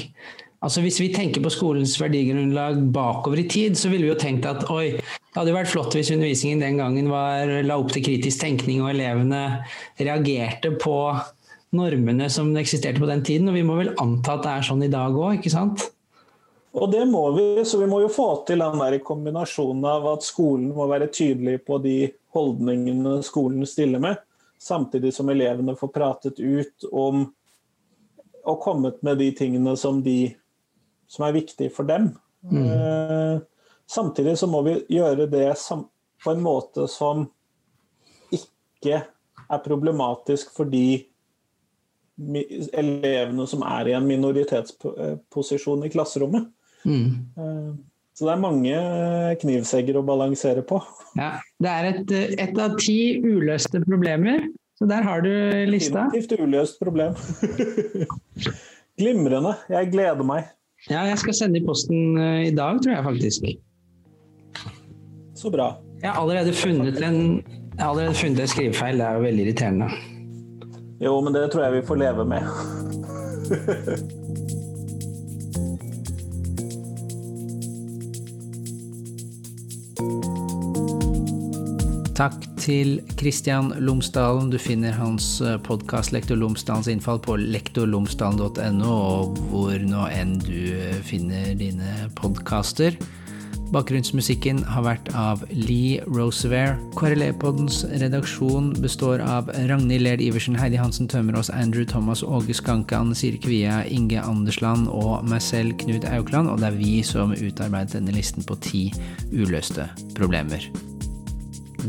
Altså 0.64 0.80
Hvis 0.80 1.02
vi 1.02 1.10
tenker 1.12 1.44
på 1.44 1.52
skolens 1.52 1.98
verdigrunnlag 2.00 2.78
bakover 2.96 3.42
i 3.42 3.48
tid, 3.52 3.76
så 3.76 3.90
ville 3.92 4.08
vi 4.08 4.14
jo 4.14 4.20
tenkt 4.20 4.46
at 4.48 4.64
oi, 4.72 4.94
det 4.96 5.36
hadde 5.36 5.52
jo 5.52 5.58
vært 5.58 5.72
flott 5.74 5.98
hvis 5.98 6.12
undervisningen 6.16 6.64
den 6.64 6.80
gangen 6.80 7.10
var, 7.12 7.52
la 7.68 7.76
opp 7.82 7.92
til 7.92 8.06
kritisk 8.06 8.46
tenkning, 8.46 8.80
og 8.80 8.94
elevene 8.94 9.42
reagerte 10.00 10.72
på 10.80 10.96
normene 11.76 12.30
som 12.32 12.54
eksisterte 12.56 13.02
på 13.04 13.10
den 13.10 13.26
tiden. 13.28 13.52
Og 13.52 13.58
vi 13.58 13.66
må 13.68 13.76
vel 13.82 13.92
anta 14.00 14.38
at 14.38 14.46
det 14.46 14.54
er 14.54 14.70
sånn 14.70 14.88
i 14.88 14.92
dag 14.94 15.18
òg, 15.18 15.42
ikke 15.42 15.52
sant? 15.52 15.90
Og 16.74 16.90
det 16.90 17.04
må 17.12 17.26
vi, 17.36 17.46
så 17.68 17.78
vi 17.82 17.90
må 17.90 18.00
jo 18.02 18.10
få 18.10 18.30
til 18.48 18.64
den 18.64 18.80
der 18.82 18.98
kombinasjonen 19.06 19.84
av 19.86 20.08
at 20.16 20.26
skolen 20.26 20.72
må 20.74 20.88
være 20.90 21.12
tydelig 21.14 21.60
på 21.68 21.78
de 21.84 21.98
holdningene 22.34 23.20
skolen 23.26 23.68
stiller 23.70 24.02
med, 24.02 24.24
samtidig 24.64 25.12
som 25.14 25.30
elevene 25.30 25.76
får 25.78 25.92
pratet 25.94 26.40
ut 26.40 26.88
om 26.90 27.28
og 28.44 28.60
kommet 28.60 28.98
med 29.06 29.22
de 29.22 29.30
tingene 29.36 29.76
som, 29.80 30.02
de, 30.04 30.34
som 31.14 31.28
er 31.28 31.36
viktig 31.38 31.70
for 31.76 31.88
dem. 31.90 32.12
Mm. 32.50 32.66
Eh, 32.66 33.38
samtidig 33.90 34.38
så 34.42 34.50
må 34.50 34.64
vi 34.66 34.78
gjøre 34.98 35.30
det 35.32 35.54
på 36.24 36.34
en 36.34 36.44
måte 36.44 36.88
som 36.92 37.28
ikke 38.34 39.04
er 39.04 39.64
problematisk 39.64 40.54
for 40.56 40.70
de 40.70 41.04
elevene 42.78 43.46
som 43.50 43.64
er 43.66 43.90
i 43.90 43.96
en 43.98 44.06
minoritetsposisjon 44.08 45.86
i 45.86 45.92
klasserommet. 45.94 46.50
Mm. 46.84 47.10
Eh, 47.38 47.74
så 48.14 48.28
det 48.28 48.34
er 48.36 48.42
mange 48.44 48.82
knivsegger 49.42 49.98
å 49.98 50.06
balansere 50.06 50.62
på. 50.70 50.78
Ja, 51.18 51.38
Det 51.58 51.70
er 51.72 51.88
et, 51.90 52.12
et, 52.46 52.60
av 52.62 52.76
ti 52.78 53.18
uløste 53.24 53.82
problemer, 53.86 54.46
så 54.78 54.86
der 54.90 55.06
har 55.06 55.24
du 55.26 55.32
lista. 55.70 56.06
Definitivt 56.14 56.46
uløst 56.46 56.78
problem. 56.82 57.18
Glimrende. 59.02 59.56
Jeg 59.74 59.90
gleder 59.96 60.22
meg. 60.28 60.52
Ja, 60.90 61.00
jeg 61.08 61.18
skal 61.18 61.34
sende 61.34 61.60
i 61.60 61.66
posten 61.66 62.18
eh, 62.20 62.48
i 62.48 62.56
dag, 62.56 62.82
tror 62.84 62.94
jeg 62.96 63.04
faktisk. 63.04 63.42
Så 65.36 65.50
bra. 65.52 65.76
Jeg 66.02 66.12
har 66.12 66.22
allerede 66.22 66.54
funnet 66.54 67.04
en, 67.04 67.44
jeg 67.78 67.80
har 67.80 67.90
allerede 67.90 68.14
funnet 68.14 68.40
en 68.40 68.48
skrivefeil, 68.48 68.98
det 69.00 69.06
er 69.06 69.14
jo 69.14 69.20
veldig 69.20 69.46
irriterende. 69.46 69.86
Jo, 71.04 71.22
men 71.22 71.34
det 71.34 71.52
tror 71.52 71.64
jeg 71.64 71.74
vi 71.74 71.88
får 71.88 71.96
leve 71.96 72.26
med. 72.26 72.42
Takk 82.16 82.53
til 82.64 83.02
Kristian 83.20 83.74
Lomsdalen. 83.84 84.52
Du 84.52 84.58
finner 84.62 84.96
hans 84.96 85.42
eh, 85.42 85.58
podkast 85.60 86.14
'Lektor 86.14 86.40
Lomsdalens 86.40 86.88
innfall' 86.88 87.20
på 87.24 87.36
lektorlomsdalen.no, 87.40 88.94
og 88.94 89.42
hvor 89.52 89.76
nå 89.84 90.06
enn 90.14 90.38
du 90.40 90.72
eh, 90.72 91.02
finner 91.04 91.52
dine 91.60 92.08
podkaster. 92.16 92.96
Bakgrunnsmusikken 93.74 94.62
har 94.70 94.86
vært 94.86 95.10
av 95.18 95.42
Lee 95.50 96.04
Rosevere. 96.06 96.78
KRLE-poddens 97.00 97.82
redaksjon 98.04 98.70
består 98.84 99.24
av 99.26 99.50
Ragnhild 99.66 100.06
Lerd 100.06 100.22
Iversen, 100.22 100.56
Heidi 100.60 100.78
Hansen 100.78 101.10
Tømmerås, 101.10 101.50
Andrew 101.50 101.84
Thomas, 101.90 102.22
Åge 102.24 102.54
Skanke, 102.54 102.96
Anne 102.96 103.18
Siri 103.18 103.42
Kvia, 103.42 103.82
Inge 103.90 104.22
Andersland 104.22 104.88
og 104.94 105.26
meg 105.26 105.42
selv, 105.42 105.74
Knut 105.82 106.06
Aukland, 106.14 106.54
og 106.54 106.62
det 106.62 106.70
er 106.70 106.80
vi 106.80 106.96
som 107.08 107.34
utarbeidet 107.34 107.98
denne 107.98 108.16
listen 108.16 108.46
på 108.46 108.62
ti 108.62 108.88
uløste 109.34 109.90
problemer. 110.14 110.93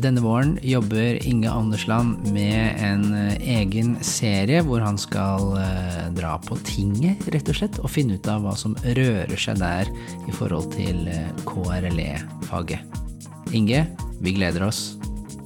Denne 0.02 0.22
våren 0.24 0.57
jobber 0.62 1.26
Inge 1.26 1.50
Andersland 1.50 2.26
med 2.33 2.80
en 2.83 3.04
eh, 3.14 3.61
egen 3.61 3.94
serie 4.02 4.62
hvor 4.66 4.83
han 4.83 4.98
skal 4.98 5.54
eh, 5.61 6.00
dra 6.16 6.35
på 6.42 6.59
tinget, 6.66 7.22
rett 7.35 7.50
og 7.52 7.59
slett, 7.61 7.78
og 7.78 7.92
finne 7.92 8.18
ut 8.18 8.28
av 8.30 8.42
hva 8.42 8.57
som 8.59 8.74
rører 8.83 9.38
seg 9.38 9.62
der 9.62 9.90
i 10.26 10.35
forhold 10.35 10.72
til 10.74 11.07
eh, 11.12 11.30
KRLE-faget. 11.46 13.00
Inge, 13.54 13.87
vi 14.18 14.35
gleder 14.35 14.66
oss. 14.66 14.96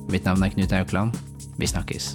Mitt 0.08 0.24
navn 0.24 0.46
er 0.46 0.56
Knut 0.56 0.72
Aukland. 0.80 1.22
Vi 1.60 1.68
snakkes. 1.68 2.14